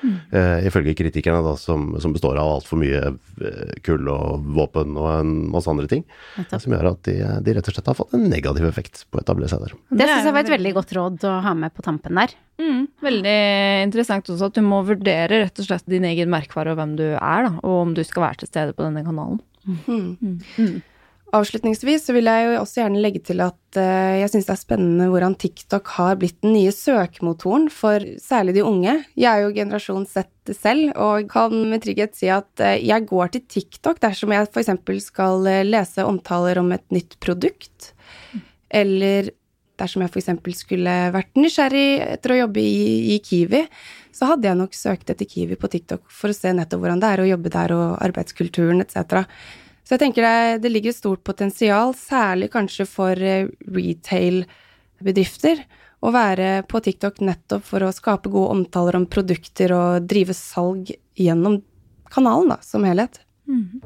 mm. 0.02 0.18
Eh, 0.32 0.68
ifølge 0.68 0.96
kritikerne, 0.98 1.42
da, 1.46 1.56
som, 1.60 1.94
som 2.02 2.14
består 2.16 2.40
av 2.42 2.58
altfor 2.58 2.82
mye 2.82 3.02
eh, 3.14 3.74
kull 3.86 4.10
og 4.12 4.46
våpen 4.58 4.98
og 5.00 5.10
en 5.14 5.34
masse 5.54 5.72
andre 5.72 5.88
ting. 5.92 6.06
Nettopp. 6.38 6.64
Som 6.66 6.76
gjør 6.76 6.92
at 6.94 7.02
de, 7.08 7.18
de 7.46 7.56
rett 7.58 7.72
og 7.72 7.78
slett 7.78 7.92
har 7.92 7.98
fått 7.98 8.16
en 8.18 8.28
negativ 8.32 8.68
effekt 8.70 9.06
på 9.10 9.20
å 9.20 9.24
etablere 9.26 9.52
seg 9.52 9.66
der. 9.66 9.76
Det 9.90 10.10
syns 10.10 10.30
jeg 10.30 10.38
var 10.38 10.46
et 10.46 10.56
veldig 10.56 10.76
godt 10.78 10.96
råd 10.98 11.28
å 11.30 11.36
ha 11.48 11.56
med 11.58 11.76
på 11.76 11.86
tampen 11.86 12.22
der. 12.22 12.36
Mm, 12.62 12.86
veldig 13.02 13.38
interessant 13.88 14.30
også 14.30 14.52
at 14.52 14.60
du 14.60 14.64
må 14.66 14.84
vurdere 14.86 15.44
rett 15.46 15.64
og 15.64 15.68
slett 15.68 15.88
din 15.90 16.06
egen 16.10 16.30
merkvare 16.32 16.74
og 16.74 16.82
hvem 16.82 16.96
du 17.00 17.08
er, 17.16 17.48
da, 17.48 17.56
og 17.62 17.82
om 17.88 17.98
du 17.98 18.04
skal 18.06 18.28
være 18.28 18.44
til 18.44 18.52
stede 18.52 18.78
på 18.78 18.86
denne 18.86 19.06
kanalen. 19.08 19.42
Avslutningsvis 21.32 22.04
så 22.04 22.14
vil 22.16 22.28
jeg 22.28 22.44
jo 22.44 22.56
også 22.60 22.82
gjerne 22.82 23.02
legge 23.04 23.22
til 23.24 23.40
at 23.44 23.78
eh, 23.80 24.18
jeg 24.20 24.32
syns 24.34 24.50
det 24.50 24.52
er 24.52 24.60
spennende 24.60 25.08
hvordan 25.08 25.38
TikTok 25.40 25.94
har 25.96 26.18
blitt 26.20 26.42
den 26.44 26.52
nye 26.58 26.74
søkemotoren 26.76 27.70
for 27.72 28.04
særlig 28.20 28.58
de 28.58 28.66
unge. 28.68 28.98
Jeg 29.16 29.30
er 29.32 29.46
jo 29.46 29.54
generasjon 29.56 30.10
Z 30.12 30.26
selv, 30.58 30.92
og 31.00 31.30
kan 31.32 31.56
med 31.72 31.86
trygghet 31.86 32.20
si 32.20 32.28
at 32.34 32.64
eh, 32.64 32.82
jeg 32.84 33.08
går 33.08 33.32
til 33.32 33.46
TikTok 33.56 34.04
dersom 34.04 34.36
jeg 34.36 34.50
f.eks. 34.52 34.74
skal 35.08 35.48
eh, 35.48 35.64
lese 35.64 36.04
omtaler 36.04 36.60
om 36.60 36.74
et 36.76 36.84
nytt 36.92 37.16
produkt, 37.24 37.94
eller 38.68 39.32
dersom 39.80 40.04
jeg 40.04 40.12
f.eks. 40.12 40.30
skulle 40.60 41.00
vært 41.16 41.40
nysgjerrig 41.40 41.90
etter 42.12 42.36
å 42.36 42.42
jobbe 42.44 42.60
i, 42.60 43.16
i 43.16 43.20
Kiwi, 43.24 43.64
så 44.12 44.34
hadde 44.34 44.52
jeg 44.52 44.60
nok 44.60 44.76
søkt 44.76 45.16
etter 45.16 45.32
Kiwi 45.32 45.56
på 45.56 45.72
TikTok 45.72 46.12
for 46.12 46.32
å 46.32 46.36
se 46.36 46.52
nettopp 46.52 46.84
hvordan 46.84 47.02
det 47.02 47.16
er 47.16 47.24
å 47.24 47.32
jobbe 47.32 47.56
der, 47.56 47.74
og 47.78 48.00
arbeidskulturen 48.04 48.84
etc. 48.84 49.24
Så 49.92 49.98
jeg 49.98 50.06
tenker 50.06 50.24
det, 50.24 50.60
det 50.64 50.70
ligger 50.72 50.94
et 50.94 50.96
stort 50.96 51.20
potensial, 51.28 51.90
særlig 52.00 52.48
kanskje 52.54 52.86
for 52.88 53.12
eh, 53.12 53.50
retail-bedrifter, 53.76 55.60
å 56.00 56.14
være 56.16 56.62
på 56.72 56.80
TikTok 56.80 57.20
nettopp 57.28 57.66
for 57.68 57.84
å 57.84 57.90
skape 57.92 58.32
gode 58.32 58.54
omtaler 58.56 58.96
om 59.02 59.04
produkter 59.12 59.74
og 59.76 60.08
drive 60.08 60.32
salg 60.32 60.94
gjennom 61.20 61.60
kanalen, 62.08 62.54
da, 62.54 62.58
som 62.64 62.88
helhet. 62.88 63.20
Mm. 63.52 63.84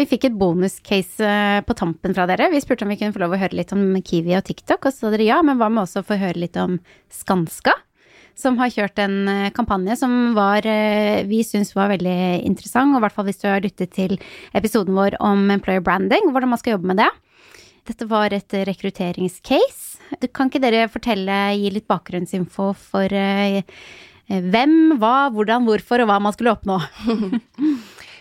vi 0.00 0.06
fikk 0.08 0.30
et 0.30 0.40
bonuscase 0.40 1.28
eh, 1.28 1.60
på 1.60 1.76
tampen 1.76 2.16
fra 2.16 2.24
dere. 2.30 2.48
Vi 2.54 2.64
spurte 2.64 2.88
om 2.88 2.94
vi 2.94 2.96
kunne 3.02 3.12
få 3.12 3.20
lov 3.20 3.36
å 3.36 3.42
høre 3.44 3.60
litt 3.60 3.76
om 3.76 3.84
Kiwi 4.00 4.32
og 4.38 4.48
TikTok, 4.48 4.88
og 4.88 4.96
så 4.96 5.10
sa 5.10 5.12
dere 5.12 5.28
ja, 5.28 5.42
men 5.44 5.60
hva 5.60 5.68
med 5.68 5.84
også 5.84 6.00
å 6.00 6.08
få 6.08 6.16
høre 6.24 6.40
litt 6.40 6.56
om 6.56 6.80
Skanska? 7.12 7.76
Som 8.38 8.58
har 8.60 8.72
kjørt 8.72 9.00
en 9.02 9.16
eh, 9.28 9.52
kampanje 9.56 9.96
som 10.00 10.34
var, 10.36 10.66
eh, 10.68 11.22
vi 11.28 11.42
syns 11.46 11.74
var 11.76 11.92
veldig 11.92 12.42
interessant, 12.46 12.94
og 12.94 13.00
i 13.00 13.04
hvert 13.04 13.16
fall 13.16 13.28
hvis 13.28 13.42
du 13.42 13.48
har 13.50 13.64
lyttet 13.64 13.92
til 13.96 14.16
episoden 14.56 14.96
vår 14.96 15.18
om 15.24 15.50
employer 15.52 15.84
branding, 15.84 16.30
hvordan 16.30 16.52
man 16.52 16.60
skal 16.60 16.76
jobbe 16.76 16.92
med 16.92 17.02
det. 17.02 17.10
Dette 17.90 18.06
var 18.08 18.34
et 18.36 18.58
rekrutteringscase. 18.68 19.98
Kan 20.34 20.50
ikke 20.50 20.62
dere 20.62 20.90
fortelle, 20.90 21.40
gi 21.58 21.70
litt 21.72 21.88
bakgrunnsinfo 21.90 22.72
for 22.78 23.14
eh, 23.14 23.62
hvem, 24.30 24.98
hva, 25.02 25.30
hvordan, 25.34 25.66
hvorfor, 25.66 26.02
og 26.04 26.10
hva 26.10 26.20
man 26.22 26.36
skulle 26.36 26.54
oppnå? 26.54 26.78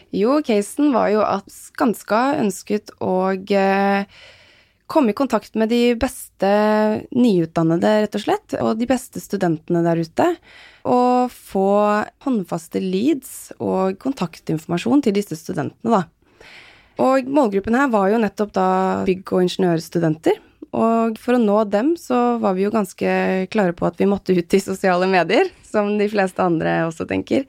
Jo, 0.10 0.40
casen 0.42 0.90
var 0.90 1.12
jo 1.14 1.22
at 1.22 1.46
Skanska 1.54 2.40
ønsket 2.42 2.90
å 2.98 3.30
komme 4.90 5.14
i 5.14 5.18
kontakt 5.18 5.56
med 5.60 5.70
de 5.70 5.94
beste 6.00 6.50
nyutdannede, 7.14 7.92
rett 8.04 8.18
og 8.18 8.24
slett, 8.24 8.58
og 8.58 8.80
de 8.80 8.88
beste 8.90 9.22
studentene 9.22 9.84
der 9.86 10.02
ute. 10.02 10.28
Og 10.90 11.34
få 11.34 11.70
håndfaste 12.26 12.82
leads 12.82 13.52
og 13.62 14.00
kontaktinformasjon 14.02 15.06
til 15.06 15.18
disse 15.20 15.38
studentene, 15.38 16.00
da. 16.00 16.04
Og 17.00 17.30
målgruppen 17.32 17.78
her 17.78 17.92
var 17.94 18.10
jo 18.12 18.20
nettopp 18.20 18.52
da 18.58 18.70
bygg- 19.08 19.32
og 19.38 19.46
ingeniørstudenter. 19.46 20.42
Og 20.76 21.18
for 21.18 21.38
å 21.38 21.42
nå 21.42 21.62
dem 21.72 21.94
så 21.98 22.38
var 22.42 22.58
vi 22.58 22.66
jo 22.66 22.74
ganske 22.74 23.14
klare 23.54 23.74
på 23.74 23.88
at 23.88 23.98
vi 23.98 24.10
måtte 24.10 24.36
ut 24.36 24.54
i 24.54 24.62
sosiale 24.62 25.08
medier, 25.10 25.48
som 25.66 25.96
de 25.98 26.10
fleste 26.12 26.44
andre 26.44 26.82
også 26.90 27.08
tenker. 27.10 27.46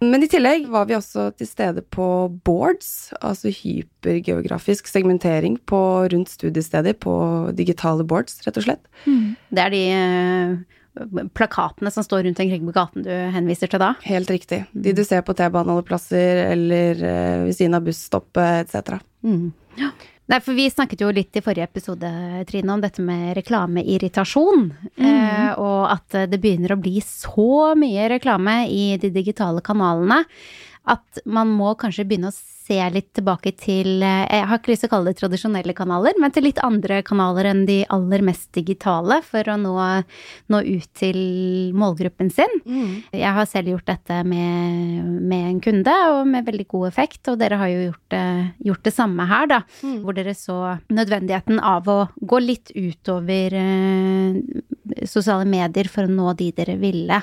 Men 0.00 0.24
i 0.24 0.28
tillegg 0.32 0.64
var 0.72 0.86
vi 0.88 0.96
også 0.96 1.26
til 1.36 1.48
stede 1.48 1.82
på 1.92 2.06
boards, 2.46 3.12
altså 3.20 3.52
hypergeografisk 3.52 4.88
segmentering 4.88 5.58
på 5.68 5.80
rundt 6.08 6.32
studiesteder 6.32 6.96
på 6.96 7.14
digitale 7.56 8.06
boards, 8.08 8.38
rett 8.46 8.56
og 8.56 8.64
slett. 8.64 8.88
Det 9.52 9.64
er 9.66 9.74
de 9.74 9.82
eh, 9.92 11.26
plakatene 11.36 11.92
som 11.92 12.06
står 12.06 12.24
rundt 12.24 12.40
omkring 12.40 12.64
på 12.64 12.74
gaten 12.76 13.04
du 13.04 13.12
henviser 13.36 13.68
til 13.68 13.82
da? 13.82 13.92
Helt 14.06 14.32
riktig. 14.32 14.62
De 14.72 14.96
du 14.96 15.04
ser 15.04 15.20
på 15.26 15.36
T-baneholdeplasser 15.36 16.46
eller 16.46 17.04
eh, 17.04 17.44
ved 17.44 17.58
siden 17.58 17.76
av 17.76 17.84
busstoppet 17.84 18.72
etc. 18.72 19.04
Ja. 19.80 19.92
Nei, 20.30 20.38
for 20.38 20.54
vi 20.54 20.68
snakket 20.70 21.00
jo 21.02 21.10
litt 21.10 21.34
i 21.34 21.42
forrige 21.42 21.66
episode, 21.66 22.08
Trine, 22.46 22.70
om 22.70 22.82
dette 22.82 23.02
med 23.02 23.32
reklameirritasjon. 23.40 24.68
Eh, 24.94 25.50
og 25.58 25.88
at 25.90 26.18
det 26.30 26.38
begynner 26.38 26.76
å 26.76 26.78
bli 26.78 27.00
så 27.02 27.72
mye 27.78 28.06
reklame 28.12 28.60
i 28.70 28.94
de 29.02 29.10
digitale 29.10 29.62
kanalene 29.66 30.22
at 30.90 31.20
man 31.28 31.50
må 31.52 31.74
kanskje 31.78 32.06
begynne 32.08 32.30
å 32.30 32.36
se 32.70 32.78
litt 32.94 33.10
tilbake 33.16 33.52
til 33.58 34.04
eh, 34.06 34.24
Jeg 34.30 34.46
har 34.48 34.60
ikke 34.60 34.72
lyst 34.72 34.84
til 34.84 34.90
å 34.90 34.94
kalle 34.94 35.10
det 35.10 35.20
tradisjonelle 35.20 35.74
kanaler, 35.76 36.16
men 36.22 36.34
til 36.34 36.46
litt 36.46 36.60
andre 36.64 37.00
kanaler 37.06 37.50
enn 37.50 37.64
de 37.68 37.80
aller 37.90 38.24
mest 38.26 38.50
digitale, 38.56 39.20
for 39.26 39.50
å 39.50 39.56
nå, 39.60 39.74
nå 40.52 40.62
ut 40.66 40.88
til 40.98 41.20
målgruppen 41.76 42.30
sin. 42.34 42.60
Mm. 42.64 42.92
Jeg 43.16 43.34
har 43.36 43.48
selv 43.50 43.72
gjort 43.74 43.88
dette 43.90 44.20
med, 44.28 45.10
med 45.20 45.48
en 45.48 45.60
kunde, 45.64 45.96
og 46.14 46.22
med 46.30 46.46
veldig 46.46 46.68
god 46.70 46.90
effekt. 46.92 47.22
Og 47.32 47.40
dere 47.40 47.58
har 47.60 47.72
jo 47.72 47.82
gjort 47.88 48.14
det, 48.14 48.24
gjort 48.70 48.86
det 48.86 48.94
samme 48.94 49.26
her, 49.30 49.50
da. 49.50 49.62
Mm. 49.82 49.98
Hvor 50.04 50.18
dere 50.18 50.36
så 50.38 50.58
nødvendigheten 50.92 51.60
av 51.62 51.90
å 51.90 52.00
gå 52.20 52.42
litt 52.44 52.74
utover 52.76 53.58
eh, 53.58 55.04
sosiale 55.08 55.48
medier 55.48 55.90
for 55.90 56.06
å 56.06 56.14
nå 56.14 56.34
de 56.38 56.50
dere 56.56 56.78
ville. 56.80 57.22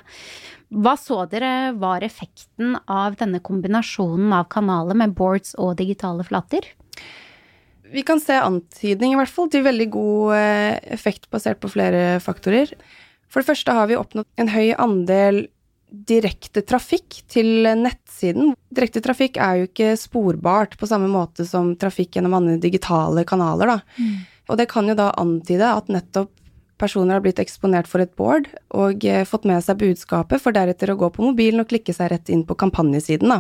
Hva 0.67 0.97
så 0.99 1.21
dere 1.31 1.71
var 1.79 2.03
effekten 2.03 2.75
av 2.91 3.15
denne 3.19 3.39
kombinasjonen 3.39 4.33
av 4.35 4.49
kanaler 4.51 4.97
med 4.99 5.13
boards 5.15 5.55
og 5.55 5.77
digitale 5.79 6.25
flater? 6.27 6.65
Vi 7.87 8.03
kan 8.03 8.19
se 8.19 8.35
antydning, 8.35 9.13
i 9.13 9.19
hvert 9.19 9.31
fall, 9.31 9.47
til 9.51 9.63
veldig 9.63 9.87
god 9.93 10.33
eh, 10.35 10.79
effekt 10.97 11.29
basert 11.31 11.61
på 11.63 11.71
flere 11.71 12.17
faktorer. 12.23 12.73
For 13.31 13.39
det 13.39 13.47
første 13.47 13.75
har 13.75 13.87
vi 13.87 13.99
oppnådd 13.99 14.27
en 14.43 14.51
høy 14.51 14.73
andel 14.75 15.45
direkte 15.87 16.65
trafikk 16.67 17.21
til 17.31 17.63
nettsiden. 17.79 18.51
Direkte 18.75 18.99
trafikk 19.03 19.39
er 19.39 19.61
jo 19.61 19.69
ikke 19.69 19.93
sporbart 19.99 20.75
på 20.79 20.89
samme 20.89 21.07
måte 21.11 21.45
som 21.47 21.77
trafikk 21.79 22.17
gjennom 22.17 22.35
andre 22.35 22.57
digitale 22.59 23.23
kanaler, 23.27 23.77
da. 23.77 24.03
Og 24.47 24.59
det 24.59 24.67
kan 24.71 24.87
jo 24.87 24.97
da 24.99 25.13
antyde 25.19 25.71
at 25.71 25.87
nettopp 25.91 26.33
personer 26.79 27.17
har 27.17 27.25
blitt 27.25 27.41
eksponert 27.41 27.89
for 27.89 28.03
et 28.03 28.13
board 28.17 28.47
og 28.77 29.05
eh, 29.05 29.25
fått 29.27 29.47
med 29.49 29.63
seg 29.65 29.79
budskapet, 29.81 30.41
for 30.41 30.55
deretter 30.55 30.93
å 30.93 30.97
gå 30.99 31.11
på 31.13 31.25
mobilen 31.25 31.63
og 31.63 31.69
klikke 31.71 31.95
seg 31.95 32.11
rett 32.13 32.31
inn 32.33 32.45
på 32.47 32.57
kampanjesiden. 32.59 33.33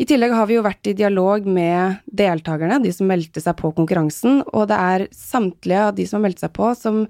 I 0.00 0.06
tillegg 0.08 0.32
har 0.32 0.48
vi 0.48 0.56
jo 0.56 0.64
vært 0.64 0.88
i 0.88 0.96
dialog 0.96 1.44
med 1.44 2.00
deltakerne, 2.08 2.80
de 2.80 2.92
som 2.96 3.10
meldte 3.10 3.42
seg 3.44 3.58
på 3.58 3.74
konkurransen, 3.76 4.40
og 4.52 4.70
det 4.70 4.78
er 4.80 5.06
samtlige 5.12 5.88
av 5.90 5.96
de 5.98 6.06
som 6.08 6.18
har 6.18 6.28
meldt 6.30 6.40
seg 6.40 6.54
på, 6.56 6.72
som 6.78 7.04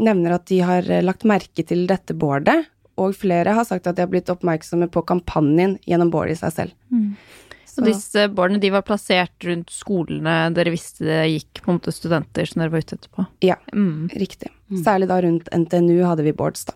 nevner 0.00 0.38
at 0.38 0.46
de 0.48 0.62
har 0.64 0.88
eh, 0.88 1.04
lagt 1.04 1.28
merke 1.28 1.64
til 1.68 1.84
dette 1.90 2.16
boardet, 2.16 2.64
og 3.00 3.16
flere 3.16 3.54
har 3.56 3.64
sagt 3.68 3.86
at 3.88 3.96
de 3.96 4.04
har 4.04 4.10
blitt 4.12 4.30
oppmerksomme 4.32 4.88
på 4.92 5.04
kampanjen 5.08 5.78
gjennom 5.88 6.10
boardet 6.12 6.36
i 6.36 6.42
seg 6.42 6.56
selv. 6.56 6.74
Så 7.72 7.80
disse 7.86 8.26
barna 8.28 8.58
de 8.60 8.68
var 8.74 8.82
plassert 8.84 9.44
rundt 9.48 9.70
skolene 9.72 10.52
dere 10.52 10.70
visste 10.74 11.06
det 11.08 11.22
gikk 11.30 11.62
på 11.64 11.70
en 11.72 11.78
måte 11.78 11.92
studenter 11.94 12.44
som 12.50 12.60
dere 12.60 12.72
var 12.74 12.82
ute 12.84 12.98
etter 12.98 13.08
på? 13.16 13.24
Ja, 13.40 13.56
Mm. 13.72 14.10
riktig. 14.12 14.50
Særlig 14.84 15.08
da 15.08 15.20
rundt 15.24 15.48
NTNU 15.52 16.02
hadde 16.04 16.22
vi 16.26 16.32
boards, 16.36 16.66
da. 16.68 16.74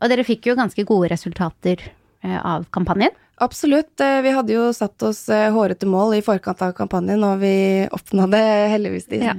Og 0.00 0.08
dere 0.10 0.24
fikk 0.24 0.46
jo 0.48 0.54
ganske 0.56 0.84
gode 0.88 1.10
resultater 1.12 1.78
eh, 2.24 2.40
av 2.44 2.64
kampanjen. 2.72 3.12
Absolutt. 3.40 4.00
eh, 4.00 4.20
Vi 4.22 4.32
hadde 4.34 4.50
jo 4.56 4.72
satt 4.72 5.00
oss 5.06 5.28
eh, 5.28 5.50
hårete 5.52 5.86
mål 5.86 6.16
i 6.16 6.22
forkant 6.22 6.60
av 6.62 6.72
kampanjen, 6.74 7.22
og 7.22 7.38
vi 7.44 7.86
oppnådde 7.92 8.40
heldigvis 8.72 9.06
de. 9.12 9.20
Ja. 9.22 9.34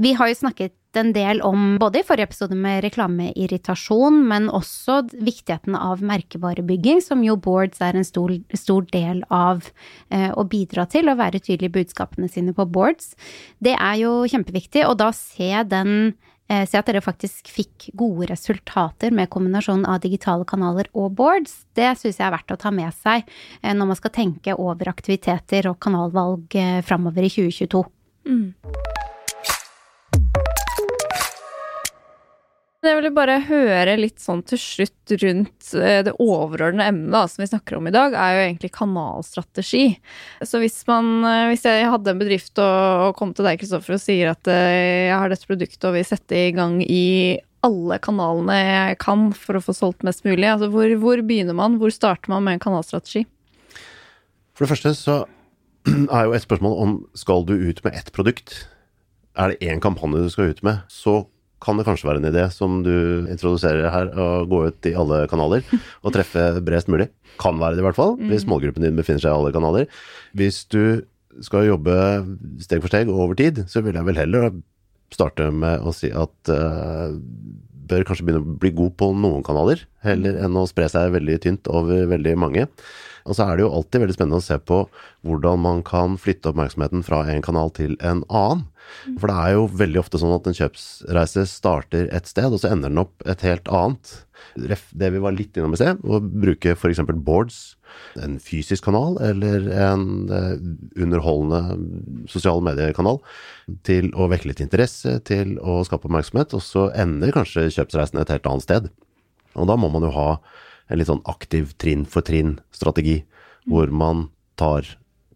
Vi 0.00 0.14
har 0.16 0.30
jo 0.30 0.34
snakket 0.38 0.96
en 0.96 1.10
del 1.12 1.42
om, 1.44 1.76
både 1.78 2.00
i 2.00 2.04
forrige 2.06 2.30
episode 2.30 2.56
med 2.56 2.80
reklameirritasjon, 2.86 4.16
men 4.30 4.48
også 4.48 5.02
viktigheten 5.12 5.76
av 5.76 6.00
merkevarebygging, 6.00 7.02
som 7.04 7.20
jo 7.24 7.36
boards 7.36 7.82
er 7.84 7.98
en 7.98 8.06
stor, 8.06 8.32
stor 8.56 8.86
del 8.94 9.20
av 9.28 9.68
eh, 10.08 10.30
å 10.32 10.46
bidra 10.48 10.86
til 10.90 11.10
å 11.10 11.18
være 11.20 11.42
tydelig 11.44 11.68
i 11.68 11.74
budskapene 11.74 12.30
sine 12.32 12.54
på 12.56 12.64
boards. 12.72 13.12
Det 13.60 13.74
er 13.76 14.00
jo 14.00 14.14
kjempeviktig, 14.30 14.86
og 14.88 14.96
da 15.02 15.10
se 15.16 15.52
den 15.68 15.92
eh, 16.48 16.64
Se 16.66 16.80
at 16.80 16.88
dere 16.88 17.04
faktisk 17.04 17.52
fikk 17.52 17.90
gode 17.92 18.30
resultater 18.32 19.12
med 19.14 19.30
kombinasjonen 19.30 19.84
av 19.86 20.00
digitale 20.02 20.48
kanaler 20.48 20.88
og 20.96 21.12
boards. 21.20 21.66
Det 21.76 21.92
syns 22.00 22.18
jeg 22.18 22.26
er 22.26 22.34
verdt 22.34 22.56
å 22.56 22.58
ta 22.58 22.72
med 22.74 22.96
seg 22.96 23.28
eh, 23.60 23.76
når 23.76 23.92
man 23.92 24.00
skal 24.00 24.16
tenke 24.16 24.56
over 24.56 24.90
aktiviteter 24.90 25.68
og 25.70 25.78
kanalvalg 25.84 26.56
eh, 26.56 26.80
framover 26.88 27.28
i 27.28 27.34
2022. 27.36 27.84
Jeg 32.80 32.96
ville 32.96 33.10
bare 33.12 33.34
høre 33.44 33.92
litt 33.98 34.22
sånn 34.22 34.40
til 34.48 34.56
slutt 34.56 35.12
rundt 35.20 35.66
eh, 35.76 35.98
det 36.06 36.14
overordnede 36.16 36.86
emnet 36.88 37.28
som 37.28 37.42
vi 37.42 37.48
snakker 37.50 37.76
om 37.76 37.90
i 37.90 37.92
dag, 37.92 38.14
er 38.16 38.32
jo 38.32 38.44
egentlig 38.46 38.70
kanalstrategi. 38.72 39.82
Så 40.40 40.62
hvis 40.62 40.78
man, 40.88 41.10
eh, 41.28 41.50
hvis 41.50 41.66
jeg 41.68 41.90
hadde 41.92 42.14
en 42.14 42.22
bedrift 42.22 42.56
og, 42.56 43.02
og 43.04 43.18
kom 43.18 43.34
til 43.36 43.44
deg, 43.44 43.58
Kristoffer, 43.60 43.98
og 43.98 44.00
sier 44.00 44.30
at 44.32 44.48
eh, 44.48 45.10
jeg 45.10 45.18
har 45.20 45.28
dette 45.28 45.48
produktet 45.50 45.84
og 45.84 45.92
vil 45.98 46.06
sette 46.08 46.38
i 46.40 46.54
gang 46.56 46.78
i 46.80 47.02
alle 47.68 47.98
kanalene 48.00 48.56
jeg 48.56 48.96
kan 49.04 49.26
for 49.36 49.58
å 49.58 49.62
få 49.66 49.74
solgt 49.76 50.06
mest 50.06 50.24
mulig, 50.24 50.46
altså 50.48 50.70
hvor, 50.72 50.94
hvor 51.02 51.20
begynner 51.28 51.58
man? 51.58 51.76
Hvor 51.82 51.92
starter 51.92 52.32
man 52.32 52.46
med 52.46 52.56
en 52.56 52.62
kanalstrategi? 52.64 53.26
For 54.56 54.64
det 54.64 54.70
første 54.72 54.94
så 54.96 55.18
er 56.16 56.30
jo 56.30 56.32
et 56.32 56.48
spørsmål 56.48 56.80
om 56.80 56.96
skal 57.12 57.44
du 57.44 57.58
ut 57.60 57.84
med 57.84 58.00
ett 58.00 58.08
produkt. 58.16 58.56
Er 59.36 59.52
det 59.52 59.68
én 59.68 59.84
kampanje 59.84 60.24
du 60.24 60.32
skal 60.32 60.54
ut 60.54 60.64
med, 60.64 60.80
så 60.88 61.18
kan 61.60 61.78
det 61.78 61.84
kanskje 61.86 62.08
være 62.08 62.22
en 62.22 62.30
idé 62.30 62.46
som 62.54 62.80
du 62.86 63.28
introduserer 63.30 63.90
her, 63.92 64.10
å 64.16 64.44
gå 64.48 64.62
ut 64.70 64.88
i 64.88 64.94
alle 64.96 65.22
kanaler 65.30 65.64
og 66.00 66.14
treffe 66.14 66.46
bredest 66.64 66.90
mulig. 66.92 67.10
Kan 67.40 67.60
være 67.60 67.76
det 67.76 67.84
i 67.84 67.86
hvert 67.88 67.98
fall, 67.98 68.16
hvis 68.30 68.46
målgruppen 68.48 68.84
din 68.84 68.98
befinner 68.98 69.22
seg 69.22 69.32
i 69.32 69.36
alle 69.36 69.52
kanaler. 69.54 69.88
Hvis 70.36 70.64
du 70.72 71.04
skal 71.44 71.68
jobbe 71.68 71.94
steg 72.64 72.82
for 72.82 72.90
steg 72.90 73.12
og 73.12 73.26
over 73.26 73.38
tid, 73.38 73.62
så 73.70 73.84
vil 73.84 73.96
jeg 73.96 74.08
vel 74.08 74.18
heller 74.18 74.50
starte 75.14 75.50
med 75.54 75.84
å 75.84 75.92
si 75.94 76.10
at 76.14 76.52
uh, 76.52 77.10
bør 77.90 78.06
kanskje 78.06 78.26
begynne 78.26 78.42
å 78.44 78.58
bli 78.62 78.72
god 78.76 78.96
på 79.00 79.10
noen 79.18 79.44
kanaler, 79.46 79.84
heller 80.06 80.38
enn 80.44 80.58
å 80.58 80.66
spre 80.70 80.88
seg 80.90 81.14
veldig 81.16 81.38
tynt 81.44 81.70
over 81.70 82.06
veldig 82.10 82.36
mange. 82.38 82.66
Og 83.26 83.36
så 83.36 83.46
er 83.46 83.56
det 83.56 83.66
jo 83.66 83.72
alltid 83.74 84.04
veldig 84.04 84.16
spennende 84.16 84.40
å 84.40 84.44
se 84.44 84.58
på 84.58 84.82
hvordan 85.26 85.64
man 85.64 85.82
kan 85.86 86.16
flytte 86.20 86.52
oppmerksomheten 86.52 87.04
fra 87.06 87.24
en 87.30 87.44
kanal 87.44 87.72
til 87.76 87.96
en 88.00 88.24
annen. 88.28 88.66
For 89.20 89.30
det 89.30 89.36
er 89.36 89.52
jo 89.54 89.68
veldig 89.80 90.00
ofte 90.00 90.18
sånn 90.20 90.34
at 90.34 90.48
en 90.48 90.56
kjøpsreise 90.56 91.44
starter 91.48 92.08
et 92.14 92.30
sted, 92.30 92.48
og 92.50 92.62
så 92.62 92.72
ender 92.72 92.92
den 92.92 93.02
opp 93.02 93.22
et 93.28 93.44
helt 93.46 93.68
annet. 93.70 94.14
Det 94.56 95.10
vi 95.14 95.22
var 95.22 95.36
litt 95.36 95.56
innom 95.58 95.76
i 95.76 95.80
sted, 95.80 96.00
å 96.02 96.18
bruke 96.20 96.74
f.eks. 96.74 97.02
boards, 97.22 97.60
en 98.22 98.38
fysisk 98.42 98.86
kanal 98.86 99.16
eller 99.24 99.66
en 99.74 100.04
eh, 100.30 100.56
underholdende 101.02 102.26
sosiale 102.30 102.62
mediekanal, 102.64 103.20
til 103.86 104.10
å 104.14 104.28
vekke 104.30 104.50
litt 104.50 104.64
interesse, 104.64 105.18
til 105.26 105.56
å 105.58 105.80
skape 105.86 106.08
oppmerksomhet, 106.08 106.54
og 106.56 106.64
så 106.64 106.88
ender 106.98 107.34
kanskje 107.34 107.68
kjøpsreisen 107.76 108.22
et 108.22 108.32
helt 108.34 108.50
annet 108.50 108.66
sted. 108.66 108.90
Og 109.58 109.66
da 109.70 109.76
må 109.78 109.90
man 109.92 110.06
jo 110.06 110.14
ha 110.14 110.28
en 110.90 111.00
litt 111.00 111.10
sånn 111.10 111.24
aktiv 111.30 111.74
trinn 111.80 112.04
for 112.08 112.26
trinn-strategi, 112.26 113.20
hvor 113.70 113.92
man 113.94 114.28
tar 114.60 114.88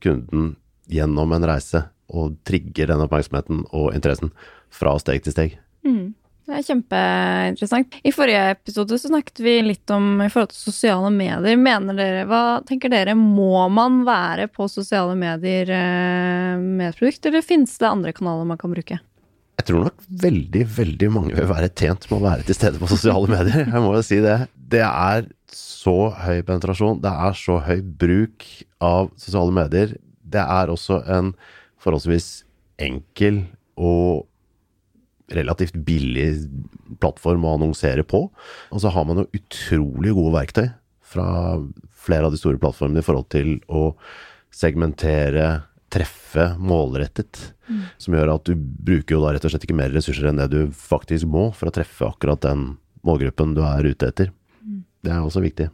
kunden 0.04 0.56
gjennom 0.90 1.32
en 1.32 1.46
reise 1.48 1.86
og 2.12 2.36
trigger 2.44 2.90
den 2.90 3.04
oppmerksomheten 3.06 3.64
og 3.72 3.94
interessen 3.96 4.34
fra 4.74 4.98
steg 5.00 5.24
til 5.24 5.34
steg. 5.34 5.56
Det 6.44 6.52
er 6.52 6.64
kjempeinteressant. 6.66 7.94
I 8.04 8.12
forrige 8.12 8.42
episode 8.52 8.98
så 9.00 9.08
snakket 9.08 9.40
vi 9.40 9.54
litt 9.64 9.90
om 9.94 10.20
i 10.20 10.28
forhold 10.28 10.50
til 10.52 10.66
sosiale 10.66 11.08
medier. 11.12 11.56
Mener 11.56 11.96
dere, 11.96 12.26
Hva 12.28 12.60
tenker 12.68 12.92
dere, 12.92 13.14
må 13.16 13.64
man 13.72 14.02
være 14.04 14.50
på 14.52 14.68
sosiale 14.68 15.16
medier 15.16 15.72
eh, 15.72 16.60
med 16.60 16.90
et 16.90 16.98
produkt, 17.00 17.24
eller 17.24 17.46
finnes 17.46 17.72
det 17.80 17.88
andre 17.88 18.12
kanaler 18.12 18.44
man 18.50 18.60
kan 18.60 18.76
bruke? 18.76 19.00
Jeg 19.54 19.68
tror 19.68 19.86
nok 19.86 20.06
veldig, 20.24 20.64
veldig 20.76 21.08
mange 21.14 21.36
vil 21.36 21.48
være 21.48 21.70
tjent 21.78 22.08
med 22.10 22.18
å 22.18 22.24
være 22.24 22.46
til 22.46 22.56
stede 22.58 22.80
på 22.80 22.90
sosiale 22.90 23.30
medier. 23.30 23.68
Jeg 23.68 23.82
må 23.84 23.94
jo 23.94 24.02
si 24.04 24.18
det. 24.24 24.38
Det 24.56 24.82
er 24.84 25.28
så 25.54 26.10
høy 26.24 26.42
penetrasjon, 26.46 27.00
det 27.04 27.12
er 27.12 27.36
så 27.38 27.60
høy 27.62 27.78
bruk 28.02 28.46
av 28.82 29.12
sosiale 29.20 29.54
medier. 29.54 29.94
Det 30.20 30.42
er 30.42 30.72
også 30.72 31.00
en 31.14 31.32
forholdsvis 31.84 32.42
enkel 32.82 33.44
og 33.78 34.24
relativt 35.34 35.76
billig 35.86 36.28
plattform 37.00 37.46
å 37.46 37.54
annonsere 37.56 38.04
på. 38.06 38.26
Og 38.74 38.82
så 38.82 38.92
har 38.92 39.06
man 39.08 39.22
jo 39.22 39.28
utrolig 39.38 40.14
gode 40.16 40.34
verktøy 40.34 40.66
fra 41.14 41.28
flere 42.04 42.28
av 42.28 42.34
de 42.34 42.40
store 42.40 42.60
plattformene 42.60 43.00
i 43.00 43.06
forhold 43.06 43.30
til 43.32 43.56
å 43.70 43.92
segmentere, 44.54 45.64
treffe 45.94 46.50
målrettet. 46.58 47.40
Som 48.02 48.16
gjør 48.16 48.34
at 48.34 48.48
du 48.48 48.58
bruker 48.58 49.16
jo 49.16 49.22
da 49.22 49.32
rett 49.34 49.46
og 49.46 49.54
slett 49.54 49.64
ikke 49.64 49.78
mer 49.78 49.94
ressurser 49.94 50.28
enn 50.28 50.42
det 50.42 50.50
du 50.52 50.60
faktisk 50.76 51.28
må 51.30 51.48
for 51.56 51.70
å 51.70 51.74
treffe 51.74 52.08
akkurat 52.10 52.42
den 52.44 52.74
målgruppen 53.06 53.54
du 53.56 53.62
er 53.64 53.86
ute 53.86 54.10
etter. 54.10 54.34
Det 55.04 55.12
er 55.12 55.24
også 55.24 55.42
viktig. 55.44 55.70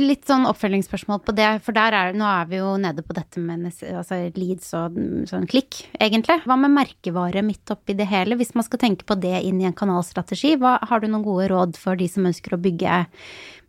Litt 0.00 0.24
sånn 0.28 0.46
oppfølgingsspørsmål 0.48 1.20
på 1.26 1.34
det, 1.36 1.48
for 1.64 1.76
der 1.76 1.94
er, 1.96 2.14
nå 2.16 2.24
er 2.24 2.46
vi 2.48 2.60
jo 2.60 2.70
nede 2.80 3.02
på 3.04 3.14
dette 3.16 3.42
med 3.42 3.66
altså 3.68 4.20
leads 4.36 4.70
og 4.78 4.96
sånn 5.28 5.46
klikk, 5.50 5.82
egentlig. 6.00 6.38
Hva 6.46 6.56
med 6.60 6.72
merkevare 6.74 7.42
midt 7.44 7.72
oppi 7.74 7.96
det 7.98 8.08
hele, 8.08 8.38
hvis 8.40 8.54
man 8.56 8.66
skal 8.66 8.80
tenke 8.82 9.06
på 9.08 9.18
det 9.20 9.42
inn 9.46 9.60
i 9.60 9.68
en 9.68 9.76
kanalstrategi? 9.76 10.54
Hva, 10.60 10.78
har 10.88 11.02
du 11.02 11.10
noen 11.10 11.26
gode 11.26 11.50
råd 11.52 11.78
for 11.80 11.98
de 12.00 12.08
som 12.10 12.28
ønsker 12.30 12.56
å 12.56 12.62
bygge 12.62 13.04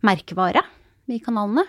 merkevare 0.06 0.64
i 1.12 1.20
kanalene? 1.22 1.66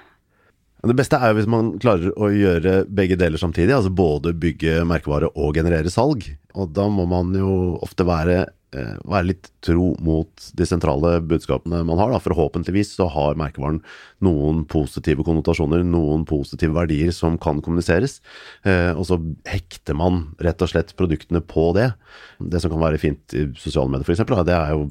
Det 0.84 0.98
beste 1.00 1.16
er 1.16 1.32
jo 1.32 1.38
hvis 1.38 1.48
man 1.48 1.76
klarer 1.80 2.12
å 2.20 2.28
gjøre 2.28 2.82
begge 2.92 3.16
deler 3.20 3.40
samtidig, 3.40 3.72
altså 3.72 3.94
både 3.96 4.34
bygge 4.36 4.82
merkevare 4.88 5.30
og 5.32 5.56
generere 5.56 5.92
salg. 5.92 6.26
Og 6.60 6.74
da 6.76 6.90
må 6.92 7.06
man 7.08 7.30
jo 7.38 7.78
ofte 7.86 8.04
være 8.04 8.42
eh, 8.76 8.98
være 9.08 9.30
litt 9.30 9.48
tro 9.64 9.94
mot 10.04 10.48
de 10.60 10.66
sentrale 10.68 11.14
budskapene 11.24 11.86
man 11.88 12.02
har. 12.02 12.12
Da. 12.12 12.20
Forhåpentligvis 12.26 12.92
så 12.98 13.08
har 13.14 13.40
merkevaren 13.40 13.80
noen 14.28 14.66
positive 14.68 15.24
konnotasjoner, 15.24 15.86
noen 15.88 16.26
positive 16.28 16.76
verdier 16.76 17.14
som 17.16 17.38
kan 17.40 17.62
kommuniseres. 17.64 18.18
Eh, 18.68 18.92
og 18.92 19.08
så 19.08 19.22
hekter 19.48 19.96
man 19.96 20.34
rett 20.44 20.66
og 20.66 20.74
slett 20.74 20.92
produktene 21.00 21.40
på 21.48 21.70
det. 21.80 21.94
Det 22.44 22.60
som 22.60 22.74
kan 22.74 22.84
være 22.84 23.00
fint 23.00 23.38
i 23.40 23.46
sosiale 23.56 23.88
medier 23.94 24.04
f.eks., 24.04 24.28
det 24.52 24.60
er 24.60 24.76
jo 24.76 24.84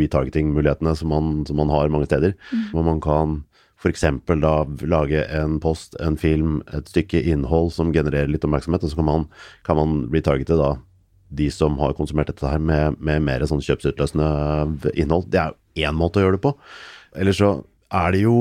retargeting-mulighetene 0.00 0.96
som 0.96 1.12
man, 1.12 1.36
som 1.44 1.60
man 1.60 1.76
har 1.76 1.92
mange 1.92 2.08
steder. 2.08 2.32
Mm. 2.48 2.64
Hvor 2.72 2.88
man 2.88 3.04
kan 3.04 3.36
f.eks. 3.86 4.04
da 4.42 4.54
lage 4.86 5.22
en 5.32 5.60
post, 5.62 5.96
en 6.02 6.18
film, 6.20 6.60
et 6.74 6.90
stykke 6.90 7.22
innhold 7.22 7.72
som 7.76 7.94
genererer 7.94 8.30
litt 8.30 8.44
oppmerksomhet, 8.46 8.84
og 8.84 8.92
så 8.92 8.98
kan 8.98 9.08
man, 9.08 9.28
kan 9.66 9.78
man 9.78 9.96
retargete 10.12 10.58
da 10.58 10.74
de 11.36 11.48
som 11.50 11.78
har 11.80 11.96
konsumert 11.98 12.30
dette 12.30 12.46
her 12.46 12.60
med, 12.62 12.98
med 13.02 13.24
mer 13.26 13.44
sånn 13.48 13.62
kjøpsutløsende 13.64 14.92
innhold. 14.94 15.30
Det 15.30 15.42
er 15.42 15.54
jo 15.54 15.88
én 15.88 15.96
måte 15.98 16.20
å 16.20 16.26
gjøre 16.26 16.38
det 16.38 16.44
på. 16.44 16.52
Eller 17.18 17.34
så 17.36 17.50
er 17.94 18.14
det 18.14 18.22
jo 18.24 18.36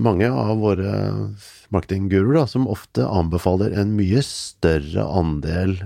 mange 0.00 0.28
av 0.28 0.58
våre 0.60 0.92
marketingguruer 1.74 2.48
som 2.48 2.68
ofte 2.70 3.04
anbefaler 3.04 3.74
en 3.80 3.94
mye 3.96 4.22
større 4.24 5.04
andel 5.04 5.76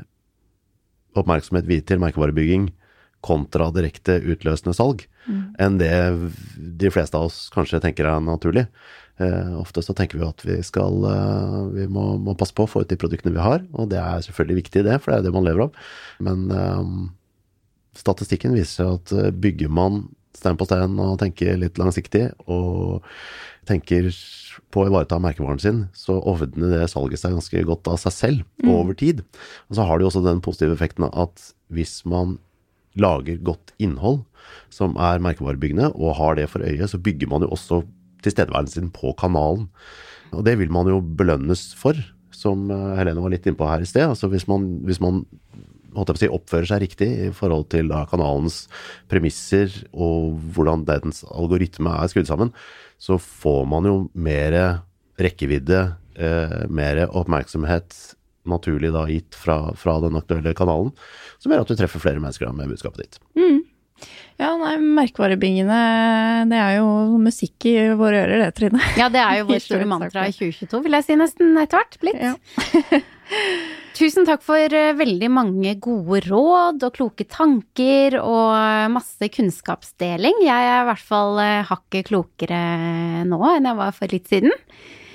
oppmerksomhet 1.18 1.70
til 1.88 2.02
merkevarebygging 2.02 2.68
kontra 3.24 3.68
direkte 3.74 4.18
utløsende 4.22 4.74
salg 4.76 5.04
mm. 5.26 5.42
enn 5.58 5.78
det 5.80 5.92
de 6.56 6.90
fleste 6.94 7.18
av 7.18 7.28
oss 7.28 7.48
kanskje 7.54 7.80
tenker 7.82 8.06
er 8.06 8.22
naturlig. 8.22 8.68
Eh, 9.18 9.54
ofte 9.58 9.82
så 9.82 9.94
tenker 9.98 10.20
vi 10.20 10.26
at 10.28 10.44
vi 10.46 10.60
skal 10.62 11.02
eh, 11.10 11.56
Vi 11.74 11.86
må, 11.90 12.12
må, 12.22 12.36
passe 12.38 12.54
på 12.54 12.68
å 12.68 12.70
få 12.70 12.84
ut 12.84 12.90
de 12.90 12.98
produktene 13.00 13.34
vi 13.34 13.42
har, 13.42 13.64
og 13.74 13.90
det 13.90 13.98
er 13.98 14.22
selvfølgelig 14.28 14.60
viktig, 14.60 14.84
det, 14.86 15.00
for 15.02 15.10
det 15.10 15.18
er 15.18 15.26
det 15.26 15.34
man 15.34 15.46
lever 15.48 15.66
av. 15.66 15.88
Men 16.22 16.46
eh, 16.54 16.92
statistikken 17.98 18.54
viser 18.54 18.94
at 18.94 19.14
eh, 19.16 19.32
bygger 19.34 19.72
man 19.74 20.04
stein 20.38 20.58
på 20.60 20.68
stein 20.68 20.94
og 21.02 21.18
tenker 21.18 21.58
litt 21.58 21.80
langsiktig, 21.80 22.28
og 22.46 23.02
tenker 23.68 24.12
på 24.72 24.82
å 24.82 24.88
ivareta 24.88 25.18
merkevaren 25.22 25.60
sin, 25.62 25.80
så 25.96 26.18
ordner 26.18 26.72
det 26.72 26.90
salget 26.92 27.20
seg 27.20 27.34
ganske 27.36 27.62
godt 27.68 27.90
av 27.90 27.98
seg 28.02 28.14
selv 28.14 28.44
mm. 28.62 28.70
over 28.72 28.96
tid. 28.98 29.24
Og 29.68 29.78
så 29.78 29.86
har 29.86 29.98
det 29.98 30.06
jo 30.06 30.12
også 30.12 30.24
den 30.24 30.42
positive 30.44 30.76
effekten 30.76 31.08
at 31.08 31.50
hvis 31.74 32.00
man 32.08 32.38
lager 33.00 33.40
godt 33.44 33.72
innhold 33.82 34.24
som 34.72 34.96
er 35.00 35.22
merkevarebyggende, 35.24 35.92
og 35.96 36.16
har 36.18 36.38
det 36.38 36.48
for 36.52 36.64
øye, 36.64 36.88
så 36.88 37.00
bygger 37.00 37.30
man 37.30 37.44
jo 37.44 37.52
også 37.54 37.82
tilstedeværelsen 38.24 38.88
sin 38.88 38.92
på 38.94 39.12
kanalen. 39.18 39.68
Og 40.34 40.44
det 40.44 40.58
vil 40.60 40.72
man 40.72 40.88
jo 40.90 41.00
belønnes 41.00 41.72
for, 41.78 41.96
som 42.34 42.68
eh, 42.70 42.96
Helene 42.98 43.22
var 43.24 43.32
litt 43.32 43.46
innpå 43.48 43.68
her 43.68 43.84
i 43.84 43.88
sted. 43.88 44.08
Altså 44.10 44.28
hvis 44.32 44.46
man, 44.50 44.66
hvis 44.86 45.00
man 45.02 45.24
si, 46.18 46.28
oppfører 46.28 46.68
seg 46.68 46.82
riktig 46.84 47.08
i 47.28 47.30
forhold 47.34 47.68
til 47.72 47.90
kanalens 48.10 48.66
premisser 49.10 49.72
og 49.92 50.36
hvordan 50.54 50.84
dens 50.88 51.24
algoritme 51.32 51.94
er 51.96 52.12
skrudd 52.12 52.28
sammen, 52.28 52.52
så 53.00 53.18
får 53.18 53.64
man 53.70 53.88
jo 53.88 53.96
mer 54.14 54.58
rekkevidde, 55.18 55.80
eh, 56.18 56.60
mer 56.68 57.06
oppmerksomhet 57.08 57.96
naturlig 58.50 58.92
da 58.94 59.06
gitt 59.10 59.36
fra, 59.38 59.60
fra, 59.78 59.98
den 60.04 60.18
aktuelle 60.18 60.54
kanalen, 60.56 60.92
som 61.42 61.52
gjør 61.52 61.64
at 61.64 61.72
du 61.72 61.78
treffer 61.78 62.02
flere 62.02 62.22
mennesker 62.22 62.54
med 62.56 62.72
budskapet 62.72 63.04
ditt. 63.04 63.20
Mm. 63.38 63.64
Ja, 64.38 64.52
nei, 64.54 64.76
merkevarebingene 64.78 65.78
det 66.46 66.58
er 66.62 66.76
jo 66.76 67.18
musikk 67.18 67.66
i 67.66 67.74
våre 67.98 68.20
ører, 68.22 68.44
det, 68.44 68.52
Trine. 68.54 68.82
Ja, 68.98 69.08
det 69.10 69.18
er 69.24 69.40
jo 69.40 69.48
vår 69.48 69.64
store 69.66 69.88
mantra 69.90 70.28
i 70.30 70.34
2022, 70.36 70.82
vil 70.84 70.98
jeg 70.98 71.08
si 71.08 71.18
nesten 71.18 71.58
etter 71.58 71.80
hvert 71.80 71.98
blitt. 72.04 72.22
Ja. 72.22 73.02
Tusen 73.98 74.28
takk 74.28 74.44
for 74.46 74.62
eh, 74.78 74.92
veldig 74.94 75.28
mange 75.34 75.72
gode 75.82 76.20
råd 76.28 76.84
og 76.86 76.94
kloke 76.94 77.26
tanker 77.26 78.14
og 78.20 78.92
masse 78.94 79.26
kunnskapsdeling. 79.34 80.44
Jeg 80.46 80.68
er 80.70 80.84
i 80.84 80.86
hvert 80.86 81.02
fall 81.02 81.40
eh, 81.42 81.66
hakket 81.66 82.12
klokere 82.12 82.60
nå 83.26 83.40
enn 83.56 83.66
jeg 83.66 83.80
var 83.80 83.96
for 83.96 84.14
litt 84.14 84.30
siden. 84.30 84.54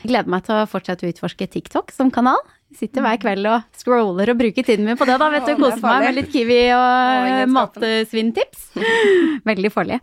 Gleder 0.04 0.28
meg 0.28 0.44
til 0.44 0.60
å 0.60 0.68
fortsette 0.68 1.08
å 1.08 1.14
utforske 1.14 1.48
TikTok 1.48 1.96
som 1.96 2.12
kanal. 2.12 2.44
Sitter 2.78 3.06
hver 3.06 3.20
kveld 3.22 3.48
og 3.50 3.66
scroller 3.78 4.34
og 4.34 4.40
bruker 4.40 4.66
tiden 4.66 4.88
min 4.88 5.00
på 5.00 5.08
det, 5.10 5.18
da. 5.22 5.30
Vet 5.34 5.50
du, 5.50 5.56
Koser 5.60 5.84
meg 5.86 6.08
med 6.08 6.18
litt 6.20 6.32
Kiwi 6.34 6.62
og 6.76 7.52
matsvinntips. 7.54 8.72
Veldig 9.50 9.74
farlig. 9.74 10.00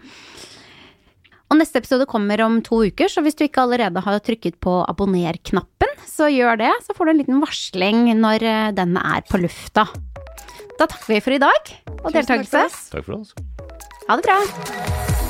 Og 1.50 1.58
neste 1.58 1.80
episode 1.82 2.06
kommer 2.06 2.38
om 2.44 2.60
to 2.62 2.84
uker, 2.86 3.10
så 3.10 3.24
hvis 3.26 3.34
du 3.34 3.42
ikke 3.48 3.64
allerede 3.64 4.02
har 4.04 4.20
trykket 4.22 4.60
på 4.62 4.76
abonner-knappen, 4.86 5.96
så 6.06 6.30
gjør 6.30 6.60
det. 6.62 6.70
Så 6.86 6.94
får 6.94 7.10
du 7.10 7.14
en 7.14 7.20
liten 7.24 7.42
varsling 7.42 8.04
når 8.20 8.46
eh, 8.46 8.68
den 8.78 8.94
er 9.00 9.26
på 9.26 9.42
lufta. 9.42 9.88
Da 10.78 10.86
takker 10.86 11.16
vi 11.16 11.18
for 11.24 11.34
i 11.36 11.42
dag 11.42 11.74
og 11.98 12.14
deltakelse. 12.14 12.68
Takk 12.94 13.04
for 13.10 13.18
oss. 13.18 13.34
Ha 14.06 14.20
det 14.20 14.30
bra. 14.30 15.29